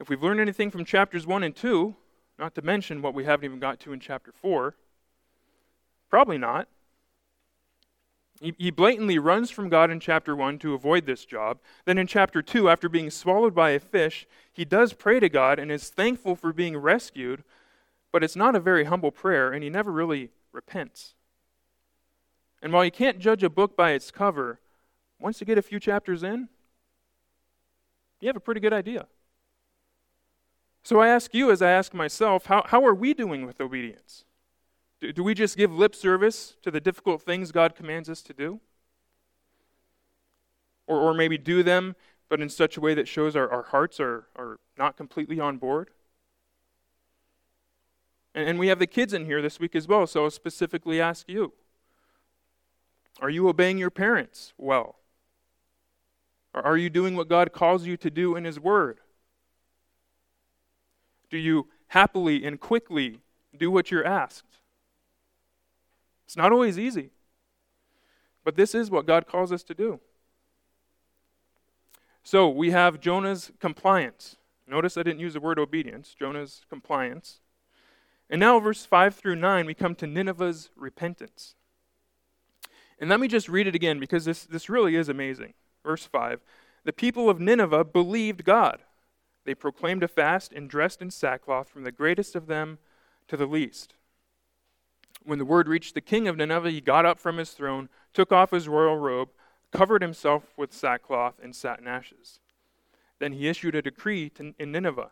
if 0.00 0.08
we've 0.08 0.22
learned 0.22 0.40
anything 0.40 0.70
from 0.70 0.84
chapters 0.84 1.26
1 1.26 1.42
and 1.42 1.54
2, 1.54 1.94
not 2.38 2.54
to 2.56 2.62
mention 2.62 3.02
what 3.02 3.14
we 3.14 3.24
haven't 3.24 3.44
even 3.44 3.60
got 3.60 3.80
to 3.80 3.92
in 3.92 4.00
chapter 4.00 4.32
4, 4.32 4.74
probably 6.10 6.38
not. 6.38 6.68
He, 8.40 8.70
blatantly 8.70 9.18
runs 9.18 9.50
from 9.50 9.68
God 9.68 9.90
in 9.90 10.00
chapter 10.00 10.34
1 10.34 10.58
to 10.58 10.74
avoid 10.74 11.06
this 11.06 11.24
job. 11.24 11.58
Then 11.84 11.98
in 11.98 12.06
chapter 12.06 12.42
2, 12.42 12.68
after 12.68 12.88
being 12.88 13.10
swallowed 13.10 13.54
by 13.54 13.70
a 13.70 13.78
fish, 13.78 14.26
he 14.52 14.64
does 14.64 14.92
pray 14.92 15.20
to 15.20 15.28
God 15.28 15.58
and 15.58 15.70
is 15.70 15.88
thankful 15.88 16.34
for 16.34 16.52
being 16.52 16.76
rescued, 16.76 17.44
but 18.12 18.24
it's 18.24 18.36
not 18.36 18.56
a 18.56 18.60
very 18.60 18.84
humble 18.84 19.12
prayer, 19.12 19.52
and 19.52 19.62
he 19.62 19.70
never 19.70 19.92
really 19.92 20.30
repents. 20.52 21.14
And 22.60 22.72
while 22.72 22.84
you 22.84 22.90
can't 22.90 23.18
judge 23.18 23.42
a 23.44 23.50
book 23.50 23.76
by 23.76 23.92
its 23.92 24.10
cover, 24.10 24.58
once 25.20 25.40
you 25.40 25.46
get 25.46 25.58
a 25.58 25.62
few 25.62 25.78
chapters 25.78 26.22
in, 26.22 26.48
you 28.20 28.28
have 28.28 28.36
a 28.36 28.40
pretty 28.40 28.60
good 28.60 28.72
idea. 28.72 29.06
So 30.82 31.00
I 31.00 31.08
ask 31.08 31.34
you, 31.34 31.50
as 31.50 31.62
I 31.62 31.70
ask 31.70 31.94
myself, 31.94 32.46
how, 32.46 32.64
how 32.66 32.84
are 32.84 32.94
we 32.94 33.14
doing 33.14 33.46
with 33.46 33.60
obedience? 33.60 34.24
Do, 35.04 35.12
do 35.12 35.22
we 35.22 35.34
just 35.34 35.58
give 35.58 35.70
lip 35.70 35.94
service 35.94 36.56
to 36.62 36.70
the 36.70 36.80
difficult 36.80 37.20
things 37.20 37.52
God 37.52 37.76
commands 37.76 38.08
us 38.08 38.22
to 38.22 38.32
do? 38.32 38.60
Or, 40.86 40.98
or 40.98 41.12
maybe 41.12 41.36
do 41.36 41.62
them, 41.62 41.94
but 42.30 42.40
in 42.40 42.48
such 42.48 42.78
a 42.78 42.80
way 42.80 42.94
that 42.94 43.06
shows 43.06 43.36
our, 43.36 43.46
our 43.50 43.64
hearts 43.64 44.00
are, 44.00 44.28
are 44.34 44.58
not 44.78 44.96
completely 44.96 45.38
on 45.38 45.58
board? 45.58 45.90
And, 48.34 48.48
and 48.48 48.58
we 48.58 48.68
have 48.68 48.78
the 48.78 48.86
kids 48.86 49.12
in 49.12 49.26
here 49.26 49.42
this 49.42 49.60
week 49.60 49.76
as 49.76 49.86
well, 49.86 50.06
so 50.06 50.24
I'll 50.24 50.30
specifically 50.30 51.02
ask 51.02 51.28
you 51.28 51.52
Are 53.20 53.28
you 53.28 53.46
obeying 53.46 53.76
your 53.76 53.90
parents 53.90 54.54
well? 54.56 54.96
Or 56.54 56.62
are 56.62 56.78
you 56.78 56.88
doing 56.88 57.14
what 57.14 57.28
God 57.28 57.52
calls 57.52 57.86
you 57.86 57.98
to 57.98 58.08
do 58.08 58.36
in 58.36 58.44
His 58.44 58.58
Word? 58.58 59.00
Do 61.28 61.36
you 61.36 61.68
happily 61.88 62.46
and 62.46 62.58
quickly 62.58 63.20
do 63.54 63.70
what 63.70 63.90
you're 63.90 64.06
asked? 64.06 64.53
It's 66.34 66.36
not 66.36 66.50
always 66.50 66.80
easy, 66.80 67.10
but 68.42 68.56
this 68.56 68.74
is 68.74 68.90
what 68.90 69.06
God 69.06 69.28
calls 69.28 69.52
us 69.52 69.62
to 69.62 69.72
do. 69.72 70.00
So 72.24 72.48
we 72.48 72.72
have 72.72 72.98
Jonah's 73.00 73.52
compliance. 73.60 74.34
Notice 74.66 74.96
I 74.96 75.04
didn't 75.04 75.20
use 75.20 75.34
the 75.34 75.40
word 75.40 75.60
obedience, 75.60 76.12
Jonah's 76.12 76.62
compliance. 76.68 77.38
And 78.28 78.40
now, 78.40 78.58
verse 78.58 78.84
5 78.84 79.14
through 79.14 79.36
9, 79.36 79.64
we 79.64 79.74
come 79.74 79.94
to 79.94 80.08
Nineveh's 80.08 80.70
repentance. 80.74 81.54
And 82.98 83.08
let 83.08 83.20
me 83.20 83.28
just 83.28 83.48
read 83.48 83.68
it 83.68 83.76
again 83.76 84.00
because 84.00 84.24
this, 84.24 84.42
this 84.42 84.68
really 84.68 84.96
is 84.96 85.08
amazing. 85.08 85.54
Verse 85.84 86.04
5 86.04 86.40
The 86.82 86.92
people 86.92 87.30
of 87.30 87.38
Nineveh 87.38 87.84
believed 87.84 88.44
God. 88.44 88.80
They 89.44 89.54
proclaimed 89.54 90.02
a 90.02 90.08
fast 90.08 90.52
and 90.52 90.68
dressed 90.68 91.00
in 91.00 91.12
sackcloth 91.12 91.68
from 91.68 91.84
the 91.84 91.92
greatest 91.92 92.34
of 92.34 92.48
them 92.48 92.78
to 93.28 93.36
the 93.36 93.46
least. 93.46 93.94
When 95.24 95.38
the 95.38 95.44
word 95.44 95.68
reached 95.68 95.94
the 95.94 96.00
king 96.00 96.28
of 96.28 96.36
Nineveh, 96.36 96.70
he 96.70 96.80
got 96.80 97.06
up 97.06 97.18
from 97.18 97.38
his 97.38 97.52
throne, 97.52 97.88
took 98.12 98.30
off 98.30 98.50
his 98.50 98.68
royal 98.68 98.96
robe, 98.96 99.30
covered 99.72 100.02
himself 100.02 100.52
with 100.56 100.72
sackcloth, 100.72 101.34
and 101.42 101.56
sat 101.56 101.80
in 101.80 101.86
ashes. 101.86 102.40
Then 103.18 103.32
he 103.32 103.48
issued 103.48 103.74
a 103.74 103.82
decree 103.82 104.28
to, 104.30 104.54
in 104.58 104.72
Nineveh 104.72 105.10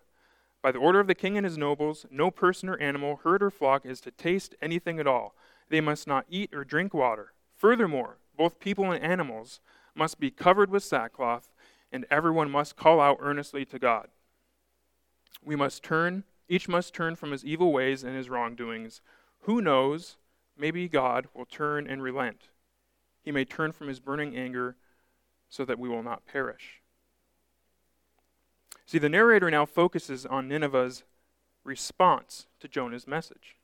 By 0.61 0.71
the 0.71 0.79
order 0.79 1.01
of 1.01 1.07
the 1.07 1.15
king 1.15 1.37
and 1.37 1.45
his 1.45 1.59
nobles, 1.59 2.05
no 2.11 2.31
person 2.31 2.69
or 2.69 2.77
animal, 2.77 3.21
herd 3.25 3.43
or 3.43 3.51
flock 3.51 3.87
is 3.87 4.01
to 4.03 4.11
taste 4.11 4.55
anything 4.61 5.01
at 5.01 5.07
all. 5.07 5.35
They 5.71 5.81
must 5.81 6.07
not 6.07 6.27
eat 6.29 6.53
or 6.55 6.65
drink 6.65 6.93
water. 6.93 7.33
Furthermore, 7.57 8.19
both 8.37 8.61
people 8.61 8.91
and 8.91 9.03
animals 9.03 9.61
must 9.95 10.21
be 10.21 10.31
covered 10.31 10.71
with 10.71 10.85
sackcloth, 10.85 11.49
and 11.91 12.07
everyone 12.11 12.51
must 12.51 12.77
call 12.77 13.01
out 13.01 13.19
earnestly 13.21 13.65
to 13.67 13.79
God. 13.79 14.09
We 15.45 15.57
must 15.57 15.83
turn, 15.83 16.25
each 16.49 16.69
must 16.69 16.95
turn 16.95 17.17
from 17.17 17.33
his 17.33 17.45
evil 17.45 17.73
ways 17.73 18.05
and 18.05 18.17
his 18.17 18.31
wrongdoings. 18.31 19.01
Who 19.43 19.61
knows? 19.61 20.17
Maybe 20.57 20.89
God 20.89 21.27
will 21.35 21.45
turn 21.45 21.87
and 21.87 22.03
relent. 22.03 22.49
He 23.23 23.33
may 23.33 23.45
turn 23.45 23.73
from 23.73 23.89
his 23.89 24.01
burning 24.01 24.37
anger 24.37 24.77
so 25.49 25.65
that 25.65 25.79
we 25.79 25.89
will 25.89 26.03
not 26.03 26.27
perish. 26.27 26.81
See, 28.87 28.99
the 28.99 29.09
narrator 29.09 29.51
now 29.51 29.65
focuses 29.65 30.27
on 30.27 30.49
Nineveh's 30.49 31.05
response 31.65 32.47
to 32.61 32.69
Jonah's 32.69 33.07
message. 33.07 33.57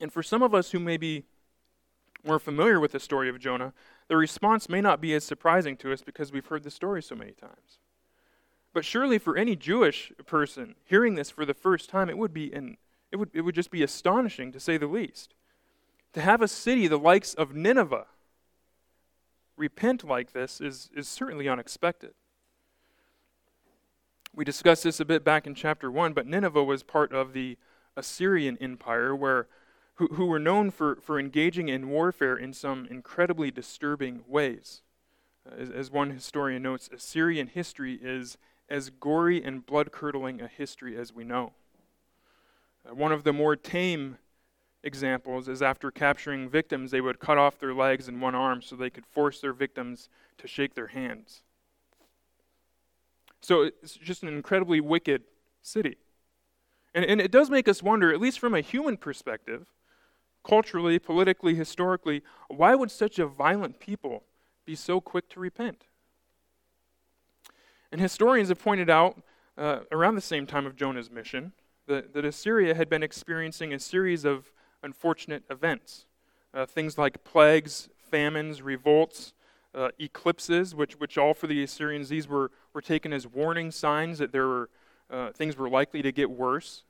And 0.00 0.12
for 0.12 0.22
some 0.22 0.42
of 0.42 0.54
us 0.54 0.72
who 0.72 0.80
may 0.80 0.96
be 0.96 1.24
more 2.24 2.38
familiar 2.38 2.80
with 2.80 2.92
the 2.92 3.00
story 3.00 3.28
of 3.28 3.38
Jonah, 3.38 3.72
the 4.08 4.16
response 4.16 4.68
may 4.68 4.80
not 4.80 5.00
be 5.00 5.14
as 5.14 5.24
surprising 5.24 5.76
to 5.78 5.92
us 5.92 6.02
because 6.02 6.32
we've 6.32 6.46
heard 6.46 6.64
the 6.64 6.70
story 6.70 7.02
so 7.02 7.14
many 7.14 7.32
times. 7.32 7.78
But 8.76 8.84
surely 8.84 9.16
for 9.16 9.38
any 9.38 9.56
Jewish 9.56 10.12
person 10.26 10.74
hearing 10.84 11.14
this 11.14 11.30
for 11.30 11.46
the 11.46 11.54
first 11.54 11.88
time, 11.88 12.10
it 12.10 12.18
would 12.18 12.34
be 12.34 12.52
an, 12.52 12.76
it 13.10 13.16
would, 13.16 13.30
it 13.32 13.40
would 13.40 13.54
just 13.54 13.70
be 13.70 13.82
astonishing 13.82 14.52
to 14.52 14.60
say 14.60 14.76
the 14.76 14.86
least. 14.86 15.32
To 16.12 16.20
have 16.20 16.42
a 16.42 16.46
city 16.46 16.86
the 16.86 16.98
likes 16.98 17.32
of 17.32 17.54
Nineveh 17.54 18.06
repent 19.56 20.04
like 20.04 20.32
this 20.34 20.60
is, 20.60 20.90
is 20.94 21.08
certainly 21.08 21.48
unexpected. 21.48 22.12
We 24.34 24.44
discussed 24.44 24.84
this 24.84 25.00
a 25.00 25.06
bit 25.06 25.24
back 25.24 25.46
in 25.46 25.54
chapter 25.54 25.90
1, 25.90 26.12
but 26.12 26.26
Nineveh 26.26 26.62
was 26.62 26.82
part 26.82 27.14
of 27.14 27.32
the 27.32 27.56
Assyrian 27.96 28.58
Empire, 28.60 29.16
where, 29.16 29.48
who, 29.94 30.08
who 30.08 30.26
were 30.26 30.38
known 30.38 30.70
for, 30.70 30.96
for 30.96 31.18
engaging 31.18 31.70
in 31.70 31.88
warfare 31.88 32.36
in 32.36 32.52
some 32.52 32.86
incredibly 32.90 33.50
disturbing 33.50 34.24
ways. 34.28 34.82
Uh, 35.50 35.54
as, 35.54 35.70
as 35.70 35.90
one 35.90 36.10
historian 36.10 36.62
notes, 36.62 36.90
Assyrian 36.92 37.46
history 37.46 37.98
is 38.02 38.36
as 38.68 38.90
gory 38.90 39.42
and 39.42 39.64
blood 39.64 39.92
curdling 39.92 40.40
a 40.40 40.48
history 40.48 40.96
as 40.96 41.12
we 41.12 41.24
know. 41.24 41.52
Uh, 42.88 42.94
one 42.94 43.12
of 43.12 43.24
the 43.24 43.32
more 43.32 43.56
tame 43.56 44.18
examples 44.82 45.48
is 45.48 45.62
after 45.62 45.90
capturing 45.90 46.48
victims, 46.48 46.90
they 46.90 47.00
would 47.00 47.18
cut 47.18 47.38
off 47.38 47.58
their 47.58 47.74
legs 47.74 48.08
and 48.08 48.20
one 48.20 48.34
arm 48.34 48.62
so 48.62 48.76
they 48.76 48.90
could 48.90 49.06
force 49.06 49.40
their 49.40 49.52
victims 49.52 50.08
to 50.38 50.46
shake 50.46 50.74
their 50.74 50.88
hands. 50.88 51.42
So 53.40 53.62
it's 53.62 53.94
just 53.94 54.22
an 54.22 54.28
incredibly 54.28 54.80
wicked 54.80 55.22
city. 55.62 55.96
And, 56.94 57.04
and 57.04 57.20
it 57.20 57.30
does 57.30 57.50
make 57.50 57.68
us 57.68 57.82
wonder, 57.82 58.12
at 58.12 58.20
least 58.20 58.38
from 58.38 58.54
a 58.54 58.60
human 58.60 58.96
perspective, 58.96 59.66
culturally, 60.44 60.98
politically, 60.98 61.54
historically, 61.54 62.22
why 62.48 62.74
would 62.74 62.90
such 62.90 63.18
a 63.18 63.26
violent 63.26 63.78
people 63.80 64.24
be 64.64 64.74
so 64.74 65.00
quick 65.00 65.28
to 65.30 65.40
repent? 65.40 65.84
And 67.92 68.00
historians 68.00 68.48
have 68.48 68.58
pointed 68.58 68.90
out 68.90 69.20
uh, 69.56 69.80
around 69.92 70.14
the 70.16 70.20
same 70.20 70.46
time 70.46 70.66
of 70.66 70.76
Jonah's 70.76 71.10
mission 71.10 71.52
that, 71.86 72.12
that 72.14 72.24
Assyria 72.24 72.74
had 72.74 72.88
been 72.88 73.02
experiencing 73.02 73.72
a 73.72 73.78
series 73.78 74.24
of 74.24 74.52
unfortunate 74.82 75.44
events. 75.50 76.06
Uh, 76.52 76.66
things 76.66 76.98
like 76.98 77.22
plagues, 77.24 77.88
famines, 78.10 78.62
revolts, 78.62 79.34
uh, 79.74 79.90
eclipses, 79.98 80.74
which, 80.74 80.94
which 80.94 81.18
all 81.18 81.34
for 81.34 81.46
the 81.46 81.62
Assyrians, 81.62 82.08
these 82.08 82.26
were, 82.26 82.50
were 82.72 82.80
taken 82.80 83.12
as 83.12 83.26
warning 83.26 83.70
signs 83.70 84.18
that 84.18 84.32
there 84.32 84.46
were, 84.46 84.70
uh, 85.10 85.30
things 85.32 85.56
were 85.56 85.68
likely 85.68 86.02
to 86.02 86.10
get 86.10 86.30
worse. 86.30 86.84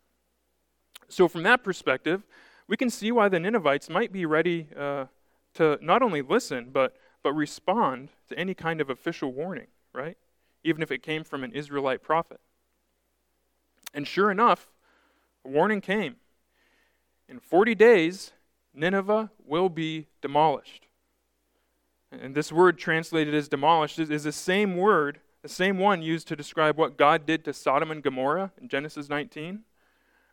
So, 1.08 1.28
from 1.28 1.42
that 1.42 1.62
perspective, 1.62 2.24
we 2.68 2.76
can 2.76 2.90
see 2.90 3.12
why 3.12 3.28
the 3.28 3.38
Ninevites 3.38 3.88
might 3.88 4.12
be 4.12 4.24
ready 4.24 4.68
uh, 4.76 5.06
to 5.54 5.78
not 5.82 6.02
only 6.02 6.22
listen, 6.22 6.70
but, 6.72 6.96
but 7.22 7.32
respond 7.32 8.10
to 8.28 8.38
any 8.38 8.54
kind 8.54 8.80
of 8.80 8.90
official 8.90 9.32
warning, 9.32 9.68
right? 9.92 10.16
Even 10.66 10.82
if 10.82 10.90
it 10.90 11.02
came 11.02 11.22
from 11.22 11.44
an 11.44 11.52
Israelite 11.52 12.02
prophet. 12.02 12.40
And 13.94 14.06
sure 14.06 14.30
enough, 14.30 14.68
a 15.44 15.48
warning 15.48 15.80
came. 15.80 16.16
In 17.28 17.38
40 17.38 17.74
days, 17.76 18.32
Nineveh 18.74 19.30
will 19.44 19.68
be 19.68 20.08
demolished. 20.20 20.86
And 22.10 22.34
this 22.34 22.50
word 22.50 22.78
translated 22.78 23.32
as 23.32 23.48
demolished 23.48 23.98
is, 23.98 24.24
the 24.24 24.32
same 24.32 24.76
word, 24.76 25.20
the 25.42 25.48
same 25.48 25.78
one 25.78 26.02
used 26.02 26.26
to 26.28 26.36
describe 26.36 26.76
what 26.76 26.96
God 26.96 27.26
did 27.26 27.44
to 27.44 27.52
Sodom 27.52 27.90
and 27.90 28.02
Gomorrah 28.02 28.52
in 28.60 28.68
Genesis 28.68 29.08
19, 29.08 29.60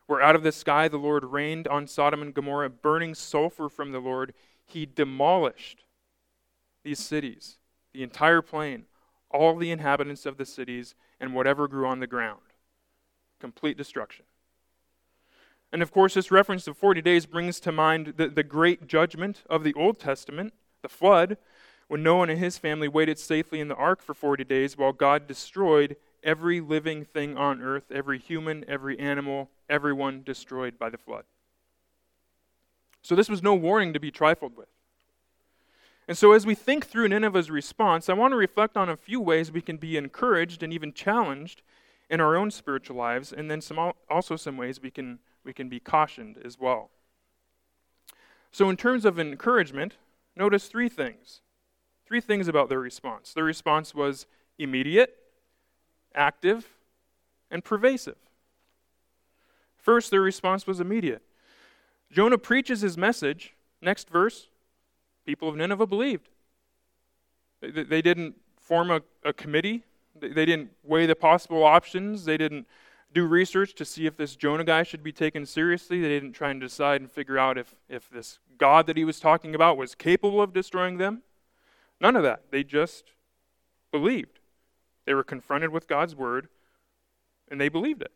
where 0.06 0.20
out 0.20 0.34
of 0.34 0.42
the 0.42 0.52
sky 0.52 0.88
the 0.88 0.98
Lord 0.98 1.24
rained 1.24 1.68
on 1.68 1.86
Sodom 1.86 2.22
and 2.22 2.34
Gomorrah, 2.34 2.70
burning 2.70 3.14
sulfur 3.14 3.68
from 3.68 3.92
the 3.92 4.00
Lord. 4.00 4.34
He 4.64 4.84
demolished 4.84 5.84
these 6.82 6.98
cities, 6.98 7.58
the 7.92 8.02
entire 8.02 8.42
plain, 8.42 8.86
all 9.34 9.56
the 9.56 9.70
inhabitants 9.70 10.24
of 10.24 10.36
the 10.36 10.46
cities 10.46 10.94
and 11.20 11.34
whatever 11.34 11.66
grew 11.66 11.86
on 11.86 12.00
the 12.00 12.06
ground. 12.06 12.40
Complete 13.40 13.76
destruction. 13.76 14.24
And 15.72 15.82
of 15.82 15.90
course, 15.90 16.14
this 16.14 16.30
reference 16.30 16.64
to 16.64 16.74
40 16.74 17.02
days 17.02 17.26
brings 17.26 17.58
to 17.60 17.72
mind 17.72 18.14
the, 18.16 18.28
the 18.28 18.44
great 18.44 18.86
judgment 18.86 19.42
of 19.50 19.64
the 19.64 19.74
Old 19.74 19.98
Testament, 19.98 20.54
the 20.82 20.88
flood, 20.88 21.36
when 21.88 22.02
Noah 22.02 22.28
and 22.28 22.38
his 22.38 22.58
family 22.58 22.88
waited 22.88 23.18
safely 23.18 23.60
in 23.60 23.68
the 23.68 23.74
ark 23.74 24.00
for 24.00 24.14
40 24.14 24.44
days 24.44 24.78
while 24.78 24.92
God 24.92 25.26
destroyed 25.26 25.96
every 26.22 26.60
living 26.60 27.04
thing 27.04 27.36
on 27.36 27.60
earth, 27.60 27.90
every 27.90 28.18
human, 28.18 28.64
every 28.68 28.98
animal, 28.98 29.50
everyone 29.68 30.22
destroyed 30.24 30.78
by 30.78 30.88
the 30.88 30.96
flood. 30.96 31.24
So 33.02 33.14
this 33.14 33.28
was 33.28 33.42
no 33.42 33.54
warning 33.54 33.92
to 33.92 34.00
be 34.00 34.10
trifled 34.10 34.56
with. 34.56 34.68
And 36.06 36.18
so, 36.18 36.32
as 36.32 36.44
we 36.44 36.54
think 36.54 36.86
through 36.86 37.08
Nineveh's 37.08 37.50
response, 37.50 38.08
I 38.08 38.12
want 38.12 38.32
to 38.32 38.36
reflect 38.36 38.76
on 38.76 38.88
a 38.88 38.96
few 38.96 39.20
ways 39.20 39.50
we 39.50 39.62
can 39.62 39.78
be 39.78 39.96
encouraged 39.96 40.62
and 40.62 40.72
even 40.72 40.92
challenged 40.92 41.62
in 42.10 42.20
our 42.20 42.36
own 42.36 42.50
spiritual 42.50 42.96
lives, 42.96 43.32
and 43.32 43.50
then 43.50 43.62
some, 43.62 43.92
also 44.10 44.36
some 44.36 44.58
ways 44.58 44.82
we 44.82 44.90
can, 44.90 45.18
we 45.44 45.54
can 45.54 45.70
be 45.70 45.80
cautioned 45.80 46.36
as 46.44 46.58
well. 46.58 46.90
So, 48.52 48.68
in 48.68 48.76
terms 48.76 49.06
of 49.06 49.18
encouragement, 49.18 49.96
notice 50.36 50.68
three 50.68 50.90
things. 50.90 51.40
Three 52.06 52.20
things 52.20 52.48
about 52.48 52.68
their 52.68 52.80
response. 52.80 53.32
Their 53.32 53.44
response 53.44 53.94
was 53.94 54.26
immediate, 54.58 55.16
active, 56.14 56.68
and 57.50 57.64
pervasive. 57.64 58.18
First, 59.78 60.10
their 60.10 60.20
response 60.20 60.66
was 60.66 60.80
immediate. 60.80 61.22
Jonah 62.12 62.38
preaches 62.38 62.82
his 62.82 62.98
message. 62.98 63.54
Next 63.80 64.08
verse, 64.08 64.48
people 65.24 65.48
of 65.48 65.56
Nineveh 65.56 65.86
believed. 65.86 66.28
They, 67.60 67.82
they 67.82 68.02
didn't 68.02 68.36
form 68.60 68.90
a, 68.90 69.02
a 69.24 69.32
committee, 69.32 69.84
they, 70.18 70.28
they 70.28 70.46
didn't 70.46 70.70
weigh 70.82 71.06
the 71.06 71.16
possible 71.16 71.64
options, 71.64 72.24
they 72.24 72.36
didn't 72.36 72.66
do 73.14 73.24
research 73.26 73.74
to 73.76 73.84
see 73.84 74.06
if 74.06 74.16
this 74.16 74.36
Jonah 74.36 74.64
guy 74.64 74.82
should 74.82 75.02
be 75.02 75.12
taken 75.12 75.46
seriously. 75.46 76.00
They 76.00 76.08
didn't 76.08 76.32
try 76.32 76.50
and 76.50 76.60
decide 76.60 77.00
and 77.00 77.10
figure 77.10 77.38
out 77.38 77.56
if, 77.56 77.74
if 77.88 78.10
this 78.10 78.40
God 78.58 78.86
that 78.88 78.96
he 78.96 79.04
was 79.04 79.20
talking 79.20 79.54
about 79.54 79.76
was 79.76 79.94
capable 79.94 80.42
of 80.42 80.52
destroying 80.52 80.98
them. 80.98 81.22
None 82.00 82.16
of 82.16 82.24
that. 82.24 82.50
They 82.50 82.64
just 82.64 83.12
believed. 83.92 84.40
They 85.06 85.14
were 85.14 85.22
confronted 85.22 85.70
with 85.70 85.86
God's 85.86 86.16
word, 86.16 86.48
and 87.48 87.60
they 87.60 87.68
believed 87.68 88.02
it. 88.02 88.12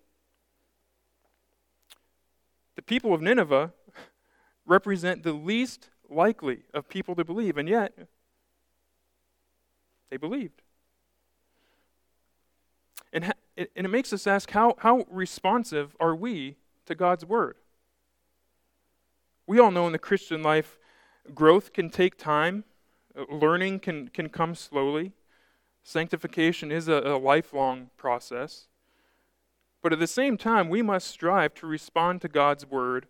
The 2.74 2.82
people 2.82 3.14
of 3.14 3.22
Nineveh 3.22 3.72
represent 4.66 5.22
the 5.22 5.32
least 5.32 5.90
likely 6.08 6.60
of 6.72 6.88
people 6.88 7.14
to 7.14 7.24
believe, 7.24 7.56
and 7.56 7.68
yet 7.68 7.92
they 10.10 10.16
believed. 10.16 10.62
And, 13.12 13.24
ha- 13.24 13.32
and 13.56 13.86
it 13.86 13.90
makes 13.90 14.12
us 14.12 14.26
ask 14.26 14.50
how, 14.50 14.74
how 14.78 15.06
responsive 15.10 15.96
are 15.98 16.14
we 16.14 16.56
to 16.86 16.94
God's 16.94 17.24
word? 17.24 17.56
We 19.46 19.58
all 19.58 19.70
know 19.70 19.86
in 19.86 19.92
the 19.92 19.98
Christian 19.98 20.42
life, 20.42 20.78
growth 21.34 21.72
can 21.72 21.90
take 21.90 22.18
time, 22.18 22.64
uh, 23.16 23.24
learning 23.34 23.80
can, 23.80 24.08
can 24.08 24.28
come 24.28 24.54
slowly, 24.54 25.12
sanctification 25.82 26.70
is 26.70 26.88
a, 26.88 26.94
a 26.94 27.18
lifelong 27.18 27.90
process. 27.96 28.66
But 29.82 29.92
at 29.92 30.00
the 30.00 30.06
same 30.06 30.36
time, 30.36 30.68
we 30.68 30.82
must 30.82 31.06
strive 31.06 31.54
to 31.54 31.66
respond 31.66 32.20
to 32.22 32.28
God's 32.28 32.66
word 32.66 33.06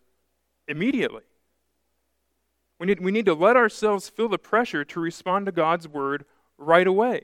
immediately. 0.69 1.23
We 2.79 2.87
need, 2.87 3.01
we 3.01 3.11
need 3.11 3.27
to 3.27 3.35
let 3.35 3.57
ourselves 3.57 4.09
feel 4.09 4.29
the 4.29 4.39
pressure 4.39 4.85
to 4.85 5.01
respond 5.01 5.47
to 5.47 5.53
God's 5.53 5.89
word 5.89 6.25
right 6.57 6.87
away, 6.87 7.23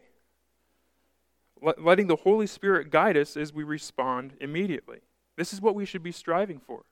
let, 1.62 1.82
letting 1.82 2.06
the 2.08 2.16
Holy 2.16 2.46
Spirit 2.46 2.90
guide 2.90 3.16
us 3.16 3.36
as 3.36 3.52
we 3.52 3.64
respond 3.64 4.34
immediately. 4.40 5.00
This 5.36 5.52
is 5.52 5.60
what 5.60 5.74
we 5.74 5.84
should 5.84 6.02
be 6.02 6.12
striving 6.12 6.58
for. 6.58 6.82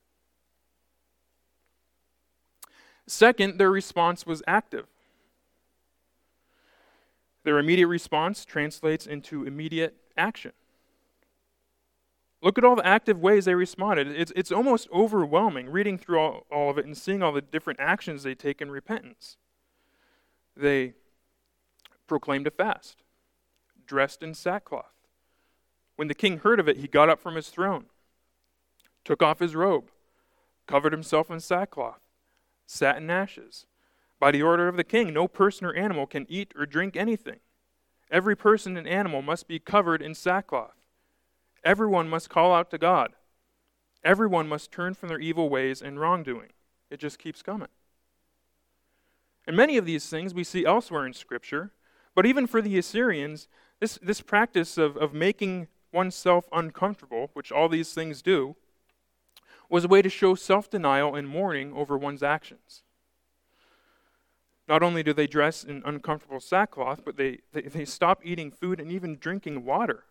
Second, 3.07 3.59
their 3.59 3.70
response 3.70 4.27
was 4.27 4.42
active. 4.46 4.87
Their 7.44 7.59
immediate 7.59 7.88
response 7.88 8.44
translates 8.44 9.07
into 9.07 9.44
immediate 9.44 9.96
action. 10.16 10.53
Look 12.43 12.59
at 12.59 12.65
all 12.65 12.75
the 12.75 12.87
active 12.87 13.21
ways 13.21 13.45
they 13.45 13.55
responded. 13.55 14.09
It's, 14.09 14.33
it's 14.35 14.51
almost 14.51 14.89
overwhelming 14.93 15.71
reading 15.71 15.97
through 15.97 16.19
all, 16.19 16.47
all 16.51 16.71
of 16.71 16.77
it 16.77 16.85
and 16.85 16.97
seeing 16.97 17.23
all 17.23 17.33
the 17.33 17.41
different 17.41 17.79
actions 17.79 18.25
they 18.25 18.35
take 18.35 18.61
in 18.61 18.71
repentance. 18.71 19.37
They 20.57 20.95
proclaimed 22.09 22.49
a 22.49 22.51
fast, 22.51 23.05
dressed 23.87 24.25
in 24.25 24.35
sackcloth. 24.35 24.93
When 25.95 26.09
the 26.09 26.15
king 26.15 26.39
heard 26.39 26.59
of 26.59 26.69
it, 26.69 26.79
he 26.79 26.89
got 26.89 27.09
up 27.09 27.21
from 27.21 27.37
his 27.37 27.49
throne, 27.49 27.87
took 29.05 29.23
off 29.23 29.39
his 29.39 29.55
robe, 29.55 29.91
covered 30.67 30.93
himself 30.93 31.31
in 31.31 31.39
sackcloth, 31.39 32.01
sat 32.67 32.97
in 32.97 33.09
ashes. 33.09 33.67
By 34.19 34.33
the 34.33 34.43
order 34.43 34.67
of 34.67 34.77
the 34.77 34.85
king, 34.85 35.13
no 35.13 35.29
person 35.29 35.67
or 35.67 35.75
animal 35.75 36.07
can 36.07 36.27
eat 36.29 36.53
or 36.57 36.67
drink 36.67 36.97
anything. 36.97 37.39
Every 38.11 38.37
person 38.37 38.77
and 38.77 38.89
animal 38.89 39.23
must 39.23 39.47
be 39.47 39.61
covered 39.61 40.03
in 40.03 40.15
sackcloth. 40.15 40.82
Everyone 41.64 42.09
must 42.09 42.29
call 42.29 42.55
out 42.55 42.70
to 42.70 42.79
God. 42.79 43.12
Everyone 44.05 44.48
must 44.48 44.72
turn 44.72 44.94
from 44.94 45.09
their 45.09 45.20
evil 45.20 45.48
ways 45.48 45.81
and 45.81 46.01
wrongdoing. 46.01 46.51
It 46.90 46.98
just 46.98 47.18
keeps 47.18 47.42
coming. 47.42 47.68
And 49.46 49.57
many 49.57 49.77
of 49.77 49.87
these 49.87 50.09
things 50.09 50.35
we 50.35 50.44
see 50.44 50.64
elsewhere 50.64 51.07
in 51.07 51.12
Scripture, 51.12 51.72
but 52.14 52.27
even 52.27 52.46
for 52.46 52.61
the 52.61 52.79
Assyrians, 52.79 53.48
this, 53.81 53.98
this 54.03 54.20
practice 54.20 54.77
of, 54.77 54.96
of 54.96 55.14
making 55.14 55.68
oneself 55.92 56.48
uncomfortable, 56.53 57.31
which 57.33 57.53
all 57.53 57.68
these 57.68 57.92
things 57.92 58.22
do, 58.22 58.57
was 59.68 59.85
a 59.85 59.88
way 59.88 60.03
to 60.03 60.09
show 60.09 60.35
self 60.35 60.68
denial 60.68 61.14
and 61.14 61.29
mourning 61.29 61.72
over 61.72 61.96
one's 61.96 62.22
actions. 62.22 62.83
Not 64.68 64.83
only 64.83 65.03
do 65.03 65.12
they 65.12 65.27
dress 65.27 65.64
in 65.64 65.83
uncomfortable 65.85 66.40
sackcloth, 66.40 67.05
but 67.05 67.16
they, 67.16 67.40
they, 67.53 67.62
they 67.62 67.85
stop 67.85 68.20
eating 68.25 68.51
food 68.51 68.81
and 68.81 68.92
even 68.92 69.16
drinking 69.18 69.64
water. 69.64 70.05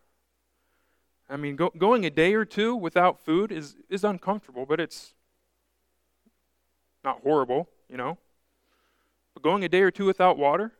I 1.28 1.36
mean, 1.36 1.56
go, 1.56 1.72
going 1.76 2.04
a 2.04 2.10
day 2.10 2.34
or 2.34 2.44
two 2.44 2.74
without 2.74 3.20
food 3.20 3.52
is, 3.52 3.76
is 3.88 4.04
uncomfortable, 4.04 4.66
but 4.66 4.80
it's 4.80 5.14
not 7.04 7.20
horrible, 7.22 7.68
you 7.88 7.96
know. 7.96 8.18
But 9.34 9.42
going 9.42 9.64
a 9.64 9.68
day 9.68 9.80
or 9.80 9.90
two 9.90 10.04
without 10.04 10.36
water, 10.36 10.72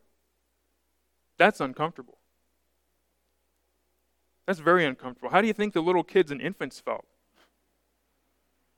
that's 1.39 1.61
uncomfortable. 1.61 2.19
That's 4.47 4.59
very 4.59 4.85
uncomfortable. 4.85 5.31
How 5.31 5.41
do 5.41 5.47
you 5.47 5.53
think 5.53 5.73
the 5.73 5.81
little 5.81 6.03
kids 6.03 6.31
and 6.31 6.41
infants 6.41 6.81
felt? 6.81 7.07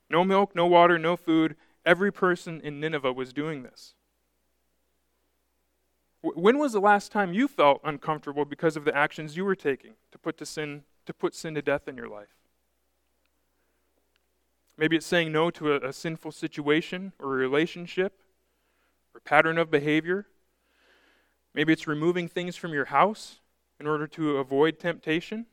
No 0.09 0.23
milk, 0.23 0.55
no 0.55 0.67
water, 0.67 0.97
no 0.97 1.17
food. 1.17 1.55
Every 1.85 2.11
person 2.11 2.61
in 2.61 2.79
Nineveh 2.79 3.13
was 3.13 3.33
doing 3.33 3.63
this. 3.63 3.95
When 6.21 6.57
was 6.57 6.73
the 6.73 6.79
last 6.79 7.11
time 7.11 7.33
you 7.33 7.47
felt 7.47 7.81
uncomfortable 7.83 8.45
because 8.45 8.75
of 8.75 8.85
the 8.85 8.95
actions 8.95 9.37
you 9.37 9.45
were 9.45 9.55
taking 9.55 9.93
to 10.11 10.17
put 10.17 10.37
to 10.37 10.45
sin 10.45 10.83
to 11.05 11.13
put 11.13 11.35
sin 11.35 11.55
to 11.55 11.61
death 11.61 11.87
in 11.87 11.97
your 11.97 12.09
life. 12.09 12.35
Maybe 14.77 14.95
it's 14.95 15.05
saying 15.05 15.31
no 15.31 15.49
to 15.51 15.73
a, 15.73 15.89
a 15.89 15.93
sinful 15.93 16.31
situation 16.31 17.13
or 17.19 17.29
relationship 17.29 18.19
or 19.13 19.21
pattern 19.21 19.57
of 19.57 19.71
behavior. 19.71 20.25
Maybe 21.53 21.71
it's 21.71 21.87
removing 21.87 22.27
things 22.27 22.55
from 22.55 22.73
your 22.73 22.85
house 22.85 23.39
in 23.79 23.87
order 23.87 24.07
to 24.07 24.37
avoid 24.37 24.79
temptation. 24.79 25.45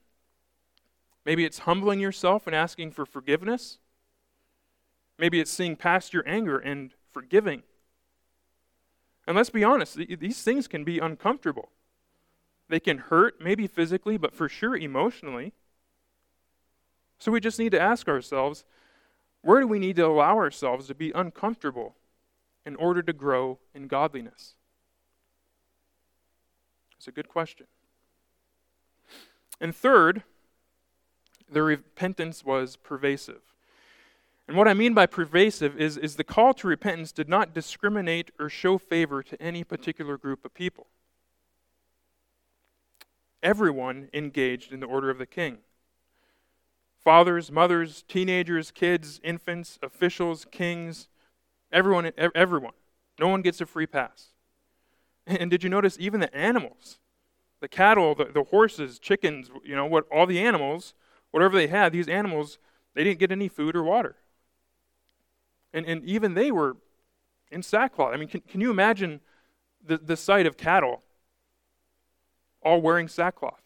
Maybe 1.25 1.45
it's 1.45 1.61
humbling 1.61 2.01
yourself 2.01 2.47
and 2.47 2.57
asking 2.57 2.93
for 2.93 3.07
forgiveness. 3.07 3.79
Maybe 5.19 5.39
it's 5.39 5.53
seeing 5.53 5.77
past 5.77 6.13
your 6.13 6.27
anger 6.27 6.59
and 6.59 6.93
forgiving. 7.13 7.63
And 9.27 9.37
let's 9.37 9.51
be 9.51 9.63
honest, 9.63 9.97
these 9.97 10.43
things 10.43 10.67
can 10.67 10.83
be 10.83 10.99
uncomfortable. 10.99 11.71
They 12.73 12.81
can 12.81 12.97
hurt, 12.97 13.39
maybe 13.39 13.67
physically, 13.67 14.17
but 14.17 14.33
for 14.33 14.49
sure 14.49 14.75
emotionally. 14.75 15.53
So 17.19 17.31
we 17.31 17.39
just 17.39 17.59
need 17.59 17.73
to 17.73 17.79
ask 17.79 18.09
ourselves 18.09 18.65
where 19.43 19.61
do 19.61 19.67
we 19.67 19.79
need 19.79 19.97
to 19.97 20.07
allow 20.07 20.39
ourselves 20.39 20.87
to 20.87 20.95
be 20.95 21.13
uncomfortable 21.15 21.97
in 22.65 22.75
order 22.77 23.03
to 23.03 23.13
grow 23.13 23.59
in 23.75 23.89
godliness? 23.89 24.55
It's 26.97 27.07
a 27.09 27.13
good 27.13 27.29
question. 27.29 27.67
And 29.61 29.77
third, 29.77 30.23
the 31.51 31.63
repentance 31.63 32.43
was 32.43 32.77
pervasive. 32.77 33.43
And 34.49 34.57
what 34.57 34.67
I 34.67 34.73
mean 34.73 34.95
by 34.95 35.05
pervasive 35.05 35.79
is, 35.79 35.99
is 35.99 36.17
the 36.17 36.25
call 36.25 36.55
to 36.55 36.69
repentance 36.69 37.13
did 37.13 37.29
not 37.29 37.53
discriminate 37.53 38.31
or 38.41 38.49
show 38.49 38.79
favor 38.79 39.23
to 39.25 39.43
any 39.43 39.63
particular 39.63 40.17
group 40.17 40.47
of 40.47 40.55
people 40.55 40.87
everyone 43.43 44.09
engaged 44.13 44.73
in 44.73 44.81
the 44.81 44.87
order 44.87 45.11
of 45.11 45.19
the 45.19 45.27
king 45.27 45.59
fathers, 47.03 47.51
mothers, 47.51 48.05
teenagers, 48.07 48.71
kids, 48.71 49.21
infants, 49.25 49.79
officials, 49.83 50.47
kings, 50.51 51.09
everyone, 51.73 52.13
everyone. 52.17 52.75
No 53.19 53.29
one 53.29 53.43
gets 53.43 53.61
a 53.61 53.67
free 53.67 53.87
pass. 53.87 54.29
And 55.27 55.51
did 55.51 55.63
you 55.63 55.71
notice 55.71 55.97
even 56.01 56.19
the 56.19 56.35
animals, 56.35 56.99
the 57.61 57.69
cattle, 57.69 58.17
the, 58.17 58.25
the 58.25 58.43
horses, 58.43 58.99
chickens, 58.99 59.53
you 59.65 59.77
know, 59.77 59.87
what 59.87 60.05
all 60.11 60.27
the 60.27 60.41
animals, 60.41 60.95
whatever 61.31 61.57
they 61.57 61.69
had, 61.69 61.93
these 61.93 62.09
animals, 62.09 62.59
they 62.95 63.05
didn't 63.05 63.21
get 63.21 63.31
any 63.31 63.47
food 63.47 63.77
or 63.77 63.85
water. 63.85 64.17
And, 65.73 65.87
and 65.87 66.05
even 66.05 66.35
they 66.35 66.51
were 66.51 66.77
in 67.53 67.63
sackcloth. 67.63 68.13
I 68.13 68.17
mean, 68.17 68.29
can, 68.29 68.41
can 68.41 68.61
you 68.61 68.73
imagine 68.73 69.21
the, 69.85 69.97
the 69.97 70.17
sight 70.17 70.45
of 70.45 70.57
cattle 70.57 71.03
all 72.65 72.81
wearing 72.81 73.09
sackcloth. 73.09 73.63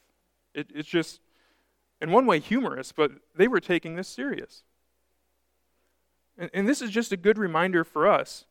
It, 0.54 0.70
it's 0.74 0.88
just, 0.88 1.20
in 2.00 2.10
one 2.10 2.26
way, 2.26 2.40
humorous, 2.40 2.92
but 2.92 3.12
they 3.34 3.48
were 3.48 3.60
taking 3.60 3.96
this 3.96 4.08
serious. 4.08 4.62
And, 6.38 6.50
and 6.52 6.68
this 6.68 6.82
is 6.82 6.90
just 6.90 7.12
a 7.12 7.16
good 7.16 7.38
reminder 7.38 7.84
for 7.84 8.08
us 8.08 8.46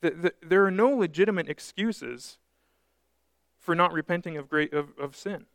that, 0.00 0.22
that 0.22 0.34
there 0.42 0.64
are 0.64 0.70
no 0.70 0.90
legitimate 0.90 1.48
excuses 1.48 2.38
for 3.58 3.74
not 3.74 3.92
repenting 3.92 4.36
of, 4.36 4.48
great, 4.48 4.72
of, 4.72 4.90
of 4.98 5.16
sin. 5.16 5.46